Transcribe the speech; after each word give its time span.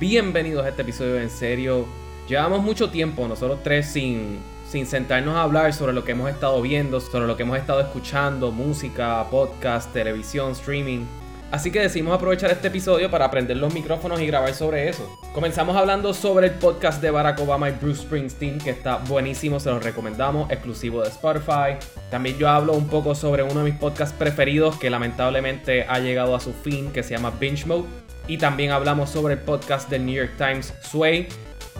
bienvenidos 0.00 0.64
a 0.64 0.70
este 0.70 0.80
episodio 0.80 1.20
En 1.20 1.28
Serio. 1.28 1.84
Llevamos 2.26 2.62
mucho 2.62 2.88
tiempo 2.88 3.28
nosotros 3.28 3.58
tres 3.62 3.84
sin, 3.86 4.38
sin 4.66 4.86
sentarnos 4.86 5.36
a 5.36 5.42
hablar 5.42 5.74
sobre 5.74 5.92
lo 5.92 6.04
que 6.04 6.12
hemos 6.12 6.30
estado 6.30 6.62
viendo, 6.62 7.00
sobre 7.00 7.26
lo 7.26 7.36
que 7.36 7.42
hemos 7.42 7.58
estado 7.58 7.82
escuchando, 7.82 8.50
música, 8.50 9.26
podcast, 9.30 9.92
televisión, 9.92 10.52
streaming. 10.52 11.04
Así 11.50 11.70
que 11.70 11.80
decidimos 11.80 12.14
aprovechar 12.14 12.50
este 12.50 12.68
episodio 12.68 13.10
para 13.10 13.26
aprender 13.26 13.58
los 13.58 13.74
micrófonos 13.74 14.20
y 14.20 14.26
grabar 14.26 14.54
sobre 14.54 14.88
eso. 14.88 15.06
Comenzamos 15.34 15.76
hablando 15.76 16.14
sobre 16.14 16.46
el 16.46 16.54
podcast 16.54 17.02
de 17.02 17.10
Barack 17.10 17.38
Obama 17.40 17.68
y 17.68 17.72
Bruce 17.72 18.02
Springsteen, 18.02 18.58
que 18.58 18.70
está 18.70 18.96
buenísimo, 18.96 19.60
se 19.60 19.68
los 19.68 19.84
recomendamos, 19.84 20.50
exclusivo 20.50 21.02
de 21.02 21.08
Spotify. 21.08 21.76
También 22.10 22.38
yo 22.38 22.48
hablo 22.48 22.72
un 22.72 22.88
poco 22.88 23.14
sobre 23.14 23.42
uno 23.42 23.64
de 23.64 23.70
mis 23.70 23.78
podcasts 23.78 24.14
preferidos, 24.16 24.78
que 24.78 24.88
lamentablemente 24.88 25.84
ha 25.86 25.98
llegado 25.98 26.34
a 26.34 26.40
su 26.40 26.54
fin, 26.54 26.90
que 26.90 27.02
se 27.02 27.10
llama 27.10 27.32
Binge 27.38 27.66
Mode. 27.66 27.84
Y 28.26 28.38
también 28.38 28.70
hablamos 28.70 29.10
sobre 29.10 29.34
el 29.34 29.40
podcast 29.40 29.88
del 29.88 30.06
New 30.06 30.14
York 30.14 30.32
Times 30.36 30.72
Sway, 30.82 31.28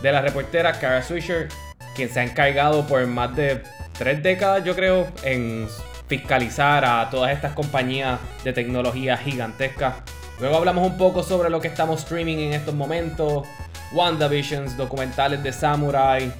de 0.01 0.11
la 0.11 0.21
reportera 0.21 0.73
Kara 0.73 1.01
Swisher, 1.01 1.47
quien 1.95 2.09
se 2.09 2.19
ha 2.19 2.23
encargado 2.23 2.85
por 2.87 3.05
más 3.07 3.35
de 3.35 3.63
tres 3.97 4.21
décadas, 4.23 4.63
yo 4.63 4.75
creo, 4.75 5.07
en 5.23 5.67
fiscalizar 6.07 6.83
a 6.83 7.09
todas 7.09 7.31
estas 7.31 7.53
compañías 7.53 8.19
de 8.43 8.51
tecnología 8.51 9.15
gigantescas. 9.17 9.95
Luego 10.39 10.57
hablamos 10.57 10.85
un 10.85 10.97
poco 10.97 11.23
sobre 11.23 11.49
lo 11.49 11.61
que 11.61 11.67
estamos 11.67 12.01
streaming 12.01 12.37
en 12.37 12.53
estos 12.53 12.73
momentos, 12.73 13.47
WandaVisions, 13.93 14.75
documentales 14.75 15.43
de 15.43 15.53
Samurai, 15.53 16.31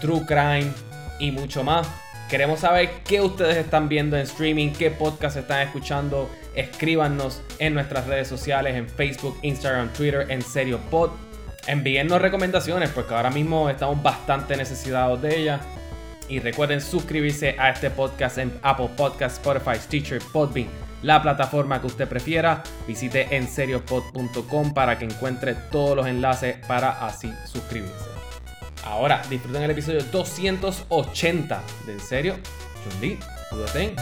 True 0.00 0.24
Crime 0.26 0.72
y 1.18 1.30
mucho 1.30 1.62
más. 1.62 1.86
Queremos 2.30 2.60
saber 2.60 2.90
qué 3.04 3.20
ustedes 3.20 3.56
están 3.56 3.88
viendo 3.88 4.16
en 4.16 4.22
streaming, 4.22 4.70
qué 4.70 4.92
podcast 4.92 5.36
están 5.36 5.66
escuchando. 5.66 6.30
Escríbanos 6.54 7.42
en 7.58 7.74
nuestras 7.74 8.06
redes 8.06 8.28
sociales, 8.28 8.76
en 8.76 8.88
Facebook, 8.88 9.36
Instagram, 9.42 9.92
Twitter, 9.92 10.26
en 10.30 10.40
Serio 10.40 10.78
Pod. 10.92 11.10
Envíennos 11.66 12.22
recomendaciones 12.22 12.90
porque 12.90 13.14
ahora 13.14 13.30
mismo 13.30 13.68
estamos 13.68 14.00
bastante 14.00 14.56
necesitados 14.56 15.20
de 15.20 15.40
ellas. 15.40 15.60
Y 16.28 16.38
recuerden 16.38 16.80
suscribirse 16.80 17.56
a 17.58 17.70
este 17.70 17.90
podcast 17.90 18.38
en 18.38 18.52
Apple 18.62 18.90
Podcasts, 18.96 19.38
Spotify, 19.38 19.76
Stitcher, 19.80 20.22
Podbean, 20.32 20.68
la 21.02 21.20
plataforma 21.20 21.80
que 21.80 21.88
usted 21.88 22.06
prefiera. 22.06 22.62
Visite 22.86 23.26
enseriopod.com 23.36 24.72
para 24.72 24.96
que 25.00 25.06
encuentre 25.06 25.56
todos 25.72 25.96
los 25.96 26.06
enlaces 26.06 26.64
para 26.68 27.04
así 27.04 27.32
suscribirse. 27.44 28.09
Ahora 28.84 29.22
disfruten 29.28 29.62
el 29.62 29.70
episodio 29.70 30.02
280 30.02 31.62
de 31.86 31.92
En 31.92 32.00
Serio. 32.00 32.36
Chun-Li, 32.82 33.18
cuídate. 33.50 33.94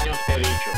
años 0.00 0.18
he 0.28 0.38
dicho. 0.38 0.70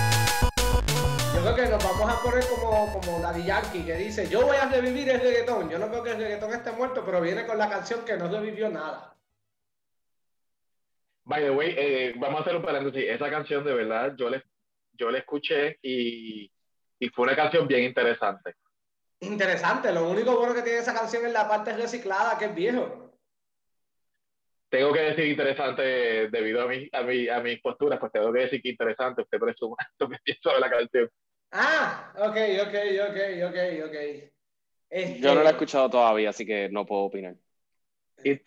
Yo 1.34 1.42
creo 1.42 1.55
que 1.55 1.67
nos 1.67 1.84
vamos 1.84 2.11
a 2.11 2.23
poner 2.23 2.45
como, 2.47 2.92
como 2.92 3.20
Daddy 3.20 3.45
Yankee 3.45 3.84
que 3.84 3.97
dice, 3.97 4.29
yo 4.29 4.47
voy 4.47 4.56
a 4.56 4.69
revivir 4.69 5.11
el 5.11 5.20
reggaetón. 5.20 5.69
Yo 5.69 5.79
no 5.79 5.89
creo 5.89 6.03
que 6.03 6.11
el 6.12 6.17
reggaetón 6.17 6.53
esté 6.55 6.73
muerto, 6.73 7.05
pero 7.05 7.20
viene 7.20 7.47
con 7.47 7.58
la 7.58 7.69
canción 7.69 8.05
que 8.06 8.17
no 8.17 8.29
revivió 8.29 8.70
nada. 8.70 9.14
By 11.25 11.42
the 11.42 11.51
way, 11.51 11.75
eh, 11.77 12.14
vamos 12.17 12.41
a 12.41 12.42
hacer 12.42 12.56
un 12.56 12.62
paréntesis. 12.62 13.11
Esa 13.11 13.29
canción 13.31 13.64
de 13.64 13.75
verdad, 13.75 14.14
yo 14.17 14.31
la 14.31 14.42
yo 14.97 15.11
la 15.11 15.19
escuché 15.19 15.79
y, 15.83 16.51
y 16.98 17.09
fue 17.09 17.25
una 17.25 17.37
canción 17.37 17.67
bien 17.67 17.84
interesante. 17.84 18.55
Interesante, 19.20 19.92
lo 19.92 20.09
único 20.09 20.37
bueno 20.37 20.55
que 20.55 20.62
tiene 20.62 20.78
esa 20.78 20.95
canción 20.95 21.25
es 21.27 21.33
la 21.33 21.48
parte 21.48 21.75
reciclada, 21.77 22.36
que 22.39 22.47
es 22.47 22.55
viejo. 22.55 23.12
Tengo 24.69 24.92
que 24.92 25.01
decir 25.01 25.27
interesante 25.27 25.83
debido 26.31 26.62
a, 26.62 26.67
mi, 26.67 26.89
a, 26.92 27.03
mi, 27.03 27.28
a 27.28 27.41
mis 27.41 27.61
posturas, 27.61 27.98
pues 28.01 28.11
tengo 28.12 28.33
que 28.33 28.41
decir 28.41 28.61
que 28.61 28.70
interesante. 28.70 29.23
Usted 29.23 29.39
presuma 29.39 29.77
lo 29.98 30.09
que 30.09 30.19
pienso 30.25 30.51
de 30.51 30.61
la 30.61 30.70
canción. 30.70 31.11
Ah, 31.53 32.12
ok, 32.17 32.36
ok, 32.67 32.75
ok, 33.08 33.19
ok, 33.48 33.86
ok. 33.86 34.31
Este, 34.91 35.20
Yo 35.20 35.34
no 35.34 35.42
la 35.42 35.51
he 35.51 35.53
escuchado 35.53 35.89
todavía, 35.89 36.31
así 36.31 36.45
que 36.45 36.69
no 36.69 36.84
puedo 36.84 37.03
opinar. 37.03 37.36
It's- 38.24 38.45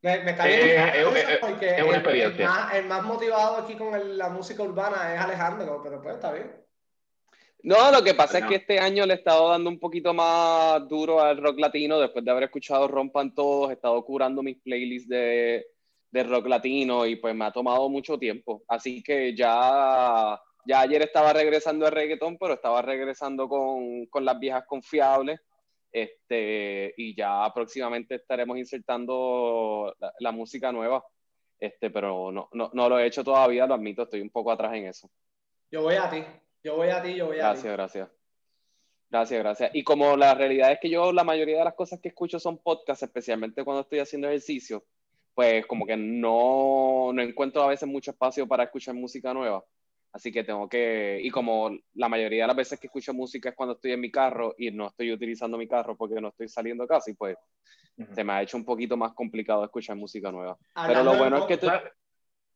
Me, 0.00 0.22
me 0.22 0.30
está 0.30 0.48
Eh, 0.48 0.64
bien 0.64 0.78
eh, 0.78 1.22
eh, 1.34 1.38
porque 1.40 1.66
es 1.70 1.82
una 1.82 1.90
el- 1.90 1.94
experiencia. 1.96 2.44
El, 2.44 2.50
más, 2.50 2.74
el 2.74 2.86
más 2.86 3.02
motivado 3.02 3.56
aquí 3.56 3.74
con 3.74 3.94
el- 3.94 4.16
la 4.16 4.28
música 4.28 4.62
urbana 4.62 5.14
es 5.14 5.20
Alejandro, 5.20 5.80
pero 5.82 6.00
pues 6.00 6.14
está 6.14 6.32
bien. 6.32 6.52
No, 7.64 7.90
lo 7.90 8.02
que 8.04 8.14
pasa 8.14 8.38
No. 8.38 8.44
es 8.46 8.50
que 8.50 8.56
este 8.56 8.78
año 8.78 9.04
le 9.04 9.14
he 9.14 9.16
estado 9.16 9.48
dando 9.50 9.68
un 9.68 9.80
poquito 9.80 10.14
más 10.14 10.86
duro 10.88 11.20
al 11.20 11.42
rock 11.42 11.58
latino 11.58 11.98
después 11.98 12.24
de 12.24 12.30
haber 12.30 12.44
escuchado 12.44 12.86
Rompan 12.86 13.34
Todos, 13.34 13.70
he 13.70 13.72
estado 13.72 14.00
curando 14.04 14.40
mis 14.44 14.58
playlists 14.62 15.08
de, 15.08 15.66
de 16.12 16.22
rock 16.22 16.46
latino 16.46 17.04
y 17.04 17.16
pues 17.16 17.34
me 17.34 17.44
ha 17.46 17.50
tomado 17.50 17.88
mucho 17.88 18.16
tiempo. 18.16 18.62
Así 18.68 19.02
que 19.02 19.34
ya, 19.34 20.40
ya 20.64 20.80
ayer 20.80 21.02
estaba 21.02 21.32
regresando 21.32 21.84
al 21.86 21.92
reggaetón, 21.92 22.38
pero 22.38 22.54
estaba 22.54 22.80
regresando 22.82 23.48
con, 23.48 24.06
con 24.06 24.24
las 24.24 24.38
viejas 24.38 24.64
confiables. 24.64 25.40
Este, 25.90 26.94
y 26.96 27.14
ya 27.16 27.50
próximamente 27.54 28.16
estaremos 28.16 28.58
insertando 28.58 29.94
la, 29.98 30.12
la 30.20 30.32
música 30.32 30.72
nueva. 30.72 31.04
Este, 31.58 31.90
pero 31.90 32.30
no, 32.30 32.48
no, 32.52 32.70
no 32.72 32.88
lo 32.88 32.98
he 32.98 33.06
hecho 33.06 33.24
todavía, 33.24 33.66
lo 33.66 33.74
admito, 33.74 34.02
estoy 34.02 34.20
un 34.20 34.30
poco 34.30 34.52
atrás 34.52 34.74
en 34.74 34.86
eso. 34.86 35.10
Yo 35.70 35.82
voy 35.82 35.96
a 35.96 36.08
ti, 36.08 36.24
yo 36.62 36.76
voy 36.76 36.88
a 36.88 37.02
ti, 37.02 37.14
yo 37.14 37.26
voy 37.26 37.38
a 37.38 37.48
Gracias, 37.48 37.72
gracias. 37.72 38.08
Gracias, 39.10 39.40
gracias. 39.40 39.70
Y 39.74 39.82
como 39.82 40.16
la 40.16 40.34
realidad 40.34 40.70
es 40.70 40.78
que 40.80 40.90
yo 40.90 41.12
la 41.12 41.24
mayoría 41.24 41.58
de 41.58 41.64
las 41.64 41.74
cosas 41.74 41.98
que 42.00 42.08
escucho 42.08 42.38
son 42.38 42.58
podcasts, 42.58 43.02
especialmente 43.02 43.64
cuando 43.64 43.80
estoy 43.80 44.00
haciendo 44.00 44.28
ejercicio, 44.28 44.84
pues 45.34 45.66
como 45.66 45.86
que 45.86 45.96
no, 45.96 47.10
no 47.12 47.22
encuentro 47.22 47.62
a 47.62 47.68
veces 47.68 47.88
mucho 47.88 48.10
espacio 48.10 48.46
para 48.46 48.64
escuchar 48.64 48.94
música 48.94 49.32
nueva. 49.32 49.64
Así 50.12 50.32
que 50.32 50.42
tengo 50.42 50.68
que, 50.68 51.20
y 51.22 51.30
como 51.30 51.70
la 51.94 52.08
mayoría 52.08 52.44
de 52.44 52.46
las 52.48 52.56
veces 52.56 52.80
que 52.80 52.86
escucho 52.86 53.12
música 53.12 53.50
es 53.50 53.54
cuando 53.54 53.74
estoy 53.74 53.92
en 53.92 54.00
mi 54.00 54.10
carro 54.10 54.54
y 54.56 54.70
no 54.70 54.88
estoy 54.88 55.12
utilizando 55.12 55.58
mi 55.58 55.68
carro 55.68 55.96
porque 55.96 56.20
no 56.20 56.28
estoy 56.28 56.48
saliendo 56.48 56.86
casi, 56.86 57.14
pues 57.14 57.36
se 58.14 58.24
me 58.24 58.32
ha 58.32 58.42
hecho 58.42 58.56
un 58.56 58.64
poquito 58.64 58.96
más 58.96 59.12
complicado 59.12 59.64
escuchar 59.64 59.96
música 59.96 60.30
nueva. 60.30 60.56
Pero 60.86 61.02
lo 61.02 61.12
de 61.12 61.18
bueno 61.18 61.38
es 61.38 61.44
que 61.44 61.56
tú... 61.58 61.68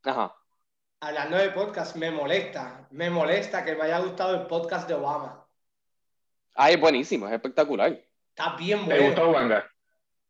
Ajá. 0.04 0.34
Hablando 1.00 1.36
de 1.36 1.50
podcast, 1.50 1.96
me 1.96 2.10
molesta, 2.10 2.86
me 2.92 3.10
molesta 3.10 3.64
que 3.64 3.74
me 3.74 3.82
haya 3.82 3.98
gustado 3.98 4.40
el 4.40 4.46
podcast 4.46 4.88
de 4.88 4.94
Obama. 4.94 5.46
Ah, 6.54 6.70
es 6.70 6.80
buenísimo, 6.80 7.26
es 7.26 7.32
espectacular. 7.32 8.00
Está 8.28 8.56
bien 8.56 8.86
¿Te 8.86 8.94
bueno. 8.94 9.06
gustó, 9.06 9.30
Wanga? 9.30 9.71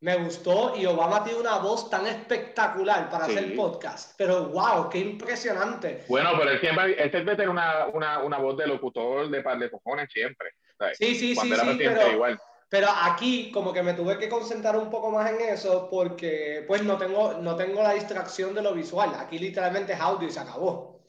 Me 0.02 0.16
gustó 0.16 0.74
y 0.76 0.84
Obama 0.84 1.22
tiene 1.22 1.38
una 1.38 1.58
voz 1.58 1.88
tan 1.88 2.04
espectacular 2.08 3.08
para 3.08 3.26
Sí. 3.26 3.36
hacer 3.36 3.54
podcast. 3.54 4.14
Pero 4.18 4.46
wow, 4.46 4.88
qué 4.90 4.98
impresionante. 4.98 6.04
Bueno, 6.08 6.30
pero 6.36 6.50
él 6.50 6.58
siempre, 6.60 7.00
él 7.00 7.10
siempre 7.10 7.36
tiene 7.36 7.52
una, 7.52 7.86
una, 7.86 8.18
una 8.18 8.38
voz 8.38 8.56
de 8.56 8.66
locutor 8.66 9.30
de 9.30 9.42
par 9.42 9.60
de 9.60 9.70
cojones 9.70 10.10
siempre. 10.12 10.50
¿sabes? 10.76 10.98
Sí, 10.98 11.14
sí, 11.14 11.36
sí, 11.36 11.48
Cuando 11.48 11.72
sí, 11.72 11.78
pero, 11.78 12.12
igual. 12.12 12.40
pero 12.68 12.88
aquí 13.04 13.52
como 13.52 13.72
que 13.72 13.84
me 13.84 13.94
tuve 13.94 14.18
que 14.18 14.28
concentrar 14.28 14.76
un 14.76 14.90
poco 14.90 15.08
más 15.12 15.30
en 15.30 15.40
eso 15.40 15.88
porque 15.88 16.64
pues 16.66 16.82
no 16.82 16.98
tengo, 16.98 17.34
no 17.34 17.54
tengo 17.54 17.80
la 17.80 17.92
distracción 17.92 18.54
de 18.54 18.62
lo 18.62 18.74
visual. 18.74 19.12
Aquí 19.20 19.38
literalmente 19.38 19.92
es 19.92 20.00
audio 20.00 20.26
y 20.26 20.32
se 20.32 20.40
acabó. 20.40 21.00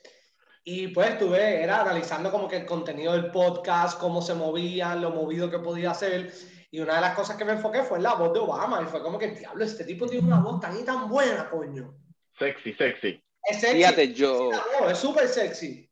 Y 0.63 0.89
pues 0.89 1.09
estuve, 1.09 1.63
era 1.63 1.81
analizando 1.81 2.29
como 2.29 2.47
que 2.47 2.57
el 2.57 2.65
contenido 2.67 3.13
del 3.13 3.31
podcast, 3.31 3.99
cómo 3.99 4.21
se 4.21 4.35
movía, 4.35 4.93
lo 4.93 5.09
movido 5.09 5.49
que 5.49 5.57
podía 5.57 5.89
hacer. 5.91 6.31
Y 6.73 6.79
una 6.79 6.95
de 6.95 7.01
las 7.01 7.13
cosas 7.15 7.37
que 7.37 7.45
me 7.45 7.51
enfoqué 7.51 7.83
fue 7.83 7.97
en 7.99 8.03
la 8.03 8.15
voz 8.15 8.33
de 8.33 8.39
Obama. 8.39 8.81
Y 8.81 8.85
fue 8.85 8.99
como 9.03 9.19
que, 9.19 9.27
diablo, 9.27 9.63
este 9.63 9.83
tipo 9.83 10.07
tiene 10.07 10.25
una 10.25 10.39
voz 10.39 10.59
tan 10.59 10.75
y 10.79 10.83
tan 10.83 11.07
buena, 11.07 11.47
coño. 11.47 11.93
Sexy, 12.39 12.73
sexy. 12.73 13.23
Es 13.43 13.61
sexy. 13.61 13.77
Fíjate, 13.77 14.11
yo... 14.11 14.49
Es 14.89 14.97
súper 14.97 15.27
sexy. 15.27 15.87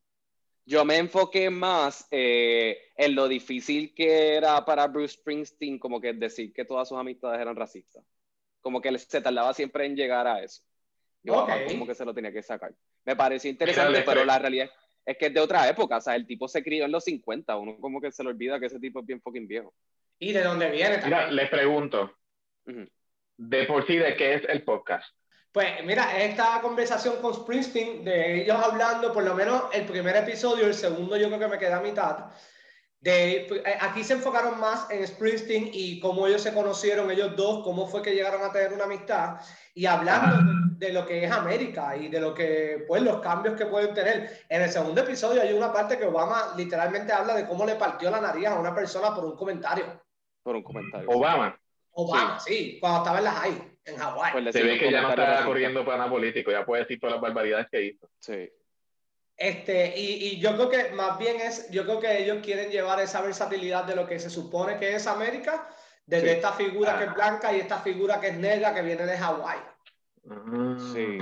Yo 0.65 0.83
me 0.83 0.97
enfoqué 0.97 1.51
más 1.51 2.07
eh, 2.09 2.79
en 2.95 3.13
lo 3.13 3.27
difícil 3.27 3.93
que 3.93 4.33
era 4.37 4.65
para 4.65 4.87
Bruce 4.87 5.13
Springsteen, 5.19 5.77
como 5.77 6.01
que 6.01 6.13
decir 6.13 6.51
que 6.51 6.65
todas 6.65 6.89
sus 6.89 6.97
amistades 6.97 7.39
eran 7.39 7.55
racistas. 7.55 8.03
Como 8.59 8.81
que 8.81 8.97
se 8.97 9.21
tardaba 9.21 9.53
siempre 9.53 9.85
en 9.85 9.95
llegar 9.95 10.25
a 10.25 10.41
eso. 10.41 10.63
Yo 11.21 11.43
Ok. 11.43 11.49
como 11.67 11.85
que 11.85 11.93
se 11.93 12.05
lo 12.05 12.13
tenía 12.15 12.31
que 12.33 12.41
sacar. 12.41 12.73
Me 13.05 13.15
pareció 13.15 13.51
interesante, 13.51 13.91
Mira, 13.91 14.03
pero 14.05 14.21
le- 14.21 14.25
la 14.25 14.39
realidad 14.39 14.71
es 15.05 15.15
que 15.15 15.27
es 15.27 15.33
de 15.35 15.41
otra 15.41 15.69
época. 15.69 15.97
O 15.97 16.01
sea, 16.01 16.15
el 16.15 16.25
tipo 16.25 16.47
se 16.47 16.63
crió 16.63 16.85
en 16.85 16.91
los 16.91 17.03
50. 17.03 17.55
Uno 17.57 17.77
como 17.79 18.01
que 18.01 18.11
se 18.11 18.23
le 18.23 18.29
olvida 18.29 18.59
que 18.59 18.65
ese 18.65 18.79
tipo 18.79 18.99
es 19.01 19.05
bien 19.05 19.21
fucking 19.21 19.47
viejo. 19.47 19.75
Y 20.21 20.33
de 20.33 20.43
dónde 20.43 20.69
viene 20.69 20.99
también. 20.99 21.19
Mira, 21.19 21.31
les 21.31 21.49
pregunto, 21.49 22.13
de 23.37 23.63
por 23.65 23.87
sí, 23.87 23.97
¿de 23.97 24.15
qué 24.15 24.35
es 24.35 24.43
el 24.47 24.63
podcast? 24.63 25.15
Pues 25.51 25.83
mira, 25.83 26.15
esta 26.15 26.61
conversación 26.61 27.15
con 27.21 27.33
Springsteen, 27.33 28.05
de 28.05 28.43
ellos 28.43 28.55
hablando, 28.55 29.11
por 29.11 29.23
lo 29.23 29.33
menos 29.33 29.63
el 29.73 29.85
primer 29.85 30.15
episodio, 30.15 30.67
el 30.67 30.75
segundo 30.75 31.17
yo 31.17 31.25
creo 31.27 31.39
que 31.39 31.47
me 31.47 31.57
queda 31.57 31.77
a 31.77 31.81
mitad, 31.81 32.25
de, 32.99 33.47
eh, 33.47 33.77
aquí 33.81 34.03
se 34.03 34.13
enfocaron 34.13 34.59
más 34.59 34.91
en 34.91 35.07
Springsteen 35.07 35.71
y 35.73 35.99
cómo 35.99 36.27
ellos 36.27 36.43
se 36.43 36.53
conocieron, 36.53 37.09
ellos 37.09 37.35
dos, 37.35 37.63
cómo 37.63 37.87
fue 37.87 38.03
que 38.03 38.13
llegaron 38.13 38.43
a 38.43 38.51
tener 38.51 38.73
una 38.73 38.83
amistad, 38.83 39.37
y 39.73 39.87
hablando 39.87 40.37
de, 40.77 40.85
de 40.85 40.93
lo 40.93 41.03
que 41.03 41.25
es 41.25 41.31
América 41.31 41.97
y 41.97 42.09
de 42.09 42.21
lo 42.21 42.35
que, 42.35 42.85
pues, 42.87 43.01
los 43.01 43.21
cambios 43.21 43.55
que 43.55 43.65
pueden 43.65 43.95
tener. 43.95 44.45
En 44.47 44.61
el 44.61 44.69
segundo 44.69 45.01
episodio 45.01 45.41
hay 45.41 45.51
una 45.51 45.73
parte 45.73 45.97
que 45.97 46.05
Obama 46.05 46.53
literalmente 46.55 47.11
habla 47.11 47.33
de 47.33 47.47
cómo 47.47 47.65
le 47.65 47.73
partió 47.73 48.11
la 48.11 48.21
nariz 48.21 48.45
a 48.45 48.59
una 48.59 48.75
persona 48.75 49.15
por 49.15 49.25
un 49.25 49.35
comentario. 49.35 49.99
Por 50.43 50.55
un 50.55 50.63
comentario. 50.63 51.09
Obama. 51.09 51.59
Obama, 51.93 52.39
sí, 52.39 52.77
cuando 52.79 52.99
estaba 52.99 53.17
en 53.17 53.23
la 53.25 53.31
high, 53.31 53.77
en 53.85 53.97
Hawái. 53.97 54.31
Pues 54.31 54.53
Se 54.53 54.63
ve 54.63 54.79
que 54.79 54.91
ya 54.91 55.01
no 55.01 55.09
está 55.09 55.43
corriendo 55.45 55.85
para 55.85 56.09
político, 56.09 56.51
ya 56.51 56.65
puede 56.65 56.83
decir 56.83 56.99
todas 56.99 57.15
las 57.15 57.21
barbaridades 57.21 57.67
que 57.69 57.83
hizo. 57.83 58.09
Sí. 58.19 58.49
Este, 59.35 59.97
y, 59.97 60.27
y, 60.27 60.39
yo 60.39 60.55
creo 60.55 60.69
que 60.69 60.91
más 60.93 61.17
bien 61.17 61.41
es, 61.41 61.69
yo 61.71 61.83
creo 61.83 61.99
que 61.99 62.23
ellos 62.23 62.39
quieren 62.43 62.69
llevar 62.69 62.99
esa 62.99 63.21
versatilidad 63.21 63.85
de 63.85 63.95
lo 63.95 64.07
que 64.07 64.19
se 64.19 64.29
supone 64.29 64.77
que 64.77 64.95
es 64.95 65.07
América, 65.07 65.67
desde 66.05 66.33
esta 66.33 66.53
figura 66.53 66.97
que 66.97 67.05
es 67.05 67.13
blanca 67.13 67.53
y 67.53 67.59
esta 67.59 67.79
figura 67.79 68.19
que 68.19 68.27
es 68.29 68.37
negra 68.37 68.73
que 68.73 68.81
viene 68.81 69.05
de 69.05 69.17
Hawái. 69.17 69.59
Sí. 70.93 71.17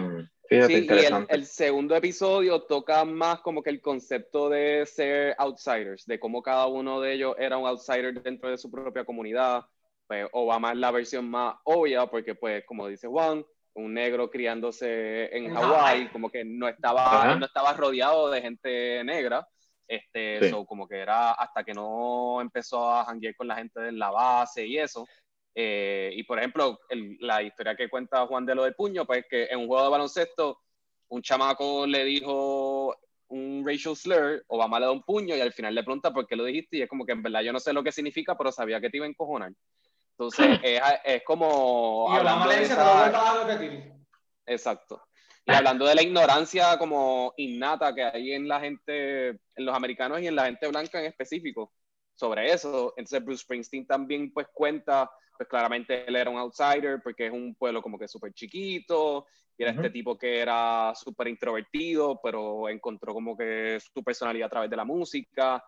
Sí, 0.49 0.87
y 0.89 1.05
el, 1.05 1.25
el, 1.29 1.45
segundo 1.45 1.95
episodio 1.95 2.63
toca 2.63 3.05
más 3.05 3.39
como 3.41 3.61
que 3.61 3.69
el 3.69 3.81
concepto 3.81 4.49
de 4.49 4.85
ser 4.85 5.35
outsiders, 5.37 6.05
de 6.05 6.19
cómo 6.19 6.41
cada 6.41 6.65
uno 6.67 6.99
de 6.99 7.13
ellos 7.13 7.35
era 7.37 7.57
un 7.57 7.67
outsider 7.67 8.21
dentro 8.21 8.49
de 8.49 8.57
su 8.57 8.71
propia 8.71 9.05
comunidad. 9.05 9.65
Pues 10.07 10.27
Obama 10.31 10.71
es 10.71 10.77
la 10.77 10.89
versión 10.89 11.29
más 11.29 11.55
obvia 11.63 12.07
porque, 12.07 12.33
pues, 12.33 12.65
como 12.65 12.87
dice 12.87 13.07
Juan, 13.07 13.45
un 13.75 13.93
negro 13.93 14.29
criándose 14.29 15.35
en 15.35 15.53
Hawái, 15.53 16.09
como 16.09 16.29
que 16.29 16.43
no 16.43 16.67
estaba, 16.67 17.35
no 17.35 17.45
estaba 17.45 17.73
rodeado 17.73 18.29
de 18.31 18.41
gente 18.41 19.03
negra. 19.03 19.47
Este, 19.87 20.45
eso 20.45 20.65
como 20.65 20.87
que 20.87 20.97
era 20.99 21.31
hasta 21.31 21.63
que 21.63 21.73
no 21.73 22.41
empezó 22.41 22.91
a 22.91 23.05
janguear 23.05 23.35
con 23.35 23.47
la 23.47 23.55
gente 23.55 23.79
de 23.79 23.91
la 23.91 24.11
base 24.11 24.65
y 24.65 24.77
eso. 24.77 25.05
Eh, 25.55 26.11
y 26.15 26.23
por 26.23 26.39
ejemplo, 26.39 26.79
la 27.19 27.41
historia 27.41 27.75
que 27.75 27.89
cuenta 27.89 28.27
Juan 28.27 28.45
de 28.45 28.55
lo 28.55 28.63
del 28.63 28.75
puño, 28.75 29.05
pues 29.05 29.25
que 29.29 29.45
en 29.45 29.59
un 29.59 29.67
juego 29.67 29.83
de 29.83 29.89
baloncesto, 29.89 30.59
un 31.09 31.21
chamaco 31.21 31.87
le 31.87 32.03
dijo 32.03 32.95
un 33.29 33.63
racial 33.65 33.95
slur, 33.95 34.43
Obama 34.47 34.79
le 34.79 34.85
da 34.85 34.91
un 34.91 35.03
puño 35.03 35.35
y 35.35 35.41
al 35.41 35.53
final 35.53 35.75
le 35.75 35.83
pregunta 35.83 36.11
por 36.11 36.27
qué 36.27 36.35
lo 36.35 36.45
dijiste 36.45 36.77
y 36.77 36.81
es 36.81 36.89
como 36.89 37.05
que 37.05 37.11
en 37.11 37.21
verdad 37.21 37.41
yo 37.41 37.53
no 37.53 37.59
sé 37.59 37.73
lo 37.73 37.83
que 37.83 37.91
significa, 37.91 38.37
pero 38.37 38.51
sabía 38.51 38.81
que 38.81 38.89
te 38.89 38.97
iba 38.97 39.05
a 39.05 39.09
encojonar. 39.09 39.51
Entonces, 40.11 40.47
es, 40.63 40.81
es, 41.03 41.23
como... 41.23 42.07
Y 42.11 42.17
hablando 42.17 42.47
le 42.47 42.59
dice, 42.59 42.73
esa... 42.73 43.43
repetir. 43.45 43.93
Exacto. 44.45 45.03
Y 45.45 45.51
hablando 45.51 45.85
de 45.85 45.95
la 45.95 46.03
ignorancia 46.03 46.77
como 46.77 47.33
innata 47.37 47.93
que 47.93 48.03
hay 48.03 48.33
en 48.33 48.47
la 48.47 48.59
gente, 48.59 49.29
en 49.29 49.65
los 49.65 49.75
americanos 49.75 50.21
y 50.21 50.27
en 50.27 50.35
la 50.35 50.45
gente 50.45 50.67
blanca 50.67 50.99
en 50.99 51.05
específico 51.05 51.71
sobre 52.19 52.51
eso. 52.51 52.93
Entonces 52.97 53.23
Bruce 53.23 53.43
Springsteen 53.43 53.87
también 53.87 54.33
pues 54.33 54.47
cuenta, 54.53 55.09
pues 55.37 55.47
claramente 55.47 56.05
él 56.05 56.17
era 56.17 56.29
un 56.29 56.37
outsider 56.37 56.99
porque 57.01 57.27
es 57.27 57.31
un 57.31 57.55
pueblo 57.55 57.81
como 57.81 57.97
que 57.97 58.09
súper 58.09 58.33
chiquito 58.33 59.25
y 59.57 59.63
era 59.63 59.71
este 59.71 59.89
tipo 59.89 60.17
que 60.17 60.39
era 60.39 60.93
súper 60.95 61.29
introvertido, 61.29 62.19
pero 62.21 62.67
encontró 62.67 63.13
como 63.13 63.37
que 63.37 63.79
su 63.79 64.03
personalidad 64.03 64.47
a 64.47 64.49
través 64.49 64.69
de 64.69 64.75
la 64.75 64.83
música 64.83 65.63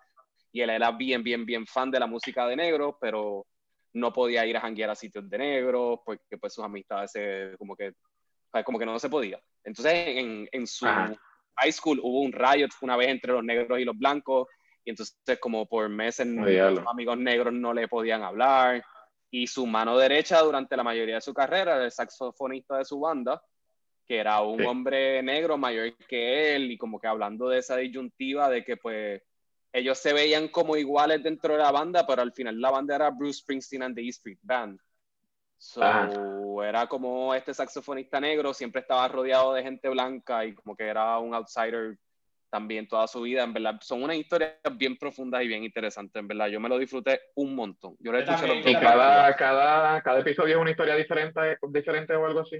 y 0.51 0.59
él 0.59 0.69
era 0.71 0.91
bien, 0.91 1.23
bien, 1.23 1.45
bien 1.45 1.65
fan 1.65 1.89
de 1.89 1.99
la 1.99 2.07
música 2.07 2.45
de 2.47 2.57
negro, 2.57 2.97
pero 2.99 3.45
no 3.93 4.11
podía 4.11 4.45
ir 4.45 4.57
a 4.57 4.61
janguear 4.61 4.89
a 4.89 4.95
sitios 4.95 5.29
de 5.29 5.37
negros 5.37 5.99
porque 6.05 6.37
pues 6.37 6.53
sus 6.53 6.65
amistades 6.65 7.11
se, 7.11 7.55
como 7.57 7.77
que 7.77 7.93
como 8.65 8.77
que 8.77 8.85
no 8.85 8.99
se 8.99 9.09
podía. 9.09 9.39
Entonces 9.63 9.93
en, 9.95 10.49
en 10.51 10.67
su 10.67 10.85
high 10.85 11.71
school 11.71 12.01
hubo 12.03 12.21
un 12.21 12.33
riot 12.33 12.69
una 12.81 12.97
vez 12.97 13.07
entre 13.07 13.31
los 13.31 13.43
negros 13.43 13.79
y 13.79 13.85
los 13.85 13.97
blancos 13.97 14.47
y 14.83 14.89
entonces 14.89 15.15
como 15.39 15.67
por 15.67 15.87
meses 15.89 16.27
los 16.27 16.87
amigos 16.87 17.17
negros 17.17 17.53
no 17.53 17.73
le 17.73 17.87
podían 17.87 18.23
hablar. 18.23 18.83
Y 19.33 19.47
su 19.47 19.65
mano 19.65 19.97
derecha 19.97 20.41
durante 20.41 20.75
la 20.75 20.83
mayoría 20.83 21.15
de 21.15 21.21
su 21.21 21.33
carrera 21.33 21.75
era 21.75 21.85
el 21.85 21.91
saxofonista 21.91 22.77
de 22.77 22.85
su 22.85 22.99
banda 22.99 23.41
que 24.11 24.17
era 24.17 24.41
un 24.41 24.61
hombre 24.65 25.23
negro 25.23 25.57
mayor 25.57 25.95
que 26.05 26.53
él 26.53 26.69
y 26.69 26.77
como 26.77 26.99
que 26.99 27.07
hablando 27.07 27.47
de 27.47 27.59
esa 27.59 27.77
disyuntiva 27.77 28.49
de 28.49 28.65
que 28.65 28.75
pues 28.75 29.21
ellos 29.71 29.97
se 29.97 30.11
veían 30.11 30.49
como 30.49 30.75
iguales 30.75 31.23
dentro 31.23 31.53
de 31.53 31.59
la 31.59 31.71
banda, 31.71 32.05
pero 32.05 32.21
al 32.21 32.33
final 32.33 32.59
la 32.59 32.71
banda 32.71 32.95
era 32.95 33.09
Bruce 33.09 33.39
Springsteen 33.39 33.83
and 33.83 33.95
the 33.95 34.01
E 34.01 34.09
Street 34.09 34.39
Band. 34.41 34.77
So, 35.57 36.61
era 36.61 36.87
como 36.87 37.33
este 37.33 37.53
saxofonista 37.53 38.19
negro, 38.19 38.53
siempre 38.53 38.81
estaba 38.81 39.07
rodeado 39.07 39.53
de 39.53 39.63
gente 39.63 39.87
blanca 39.87 40.43
y 40.43 40.55
como 40.55 40.75
que 40.75 40.87
era 40.87 41.17
un 41.19 41.33
outsider 41.33 41.97
también 42.51 42.87
toda 42.87 43.07
su 43.07 43.21
vida, 43.21 43.43
en 43.43 43.53
verdad. 43.53 43.79
Son 43.81 44.03
unas 44.03 44.17
historias 44.17 44.53
bien 44.73 44.97
profundas 44.97 45.41
y 45.41 45.47
bien 45.47 45.63
interesantes, 45.63 46.19
en 46.19 46.27
verdad. 46.27 46.47
Yo 46.47 46.59
me 46.59 46.69
lo 46.69 46.77
disfruté 46.77 47.19
un 47.35 47.55
montón. 47.55 47.95
Yo 47.99 48.11
le 48.11 48.21
¿Y 48.21 48.73
cada, 48.73 49.35
cada, 49.35 50.01
cada 50.03 50.19
episodio 50.19 50.57
es 50.57 50.61
una 50.61 50.71
historia 50.71 50.95
diferente, 50.95 51.57
diferente 51.69 52.13
o 52.13 52.25
algo 52.25 52.41
así? 52.41 52.59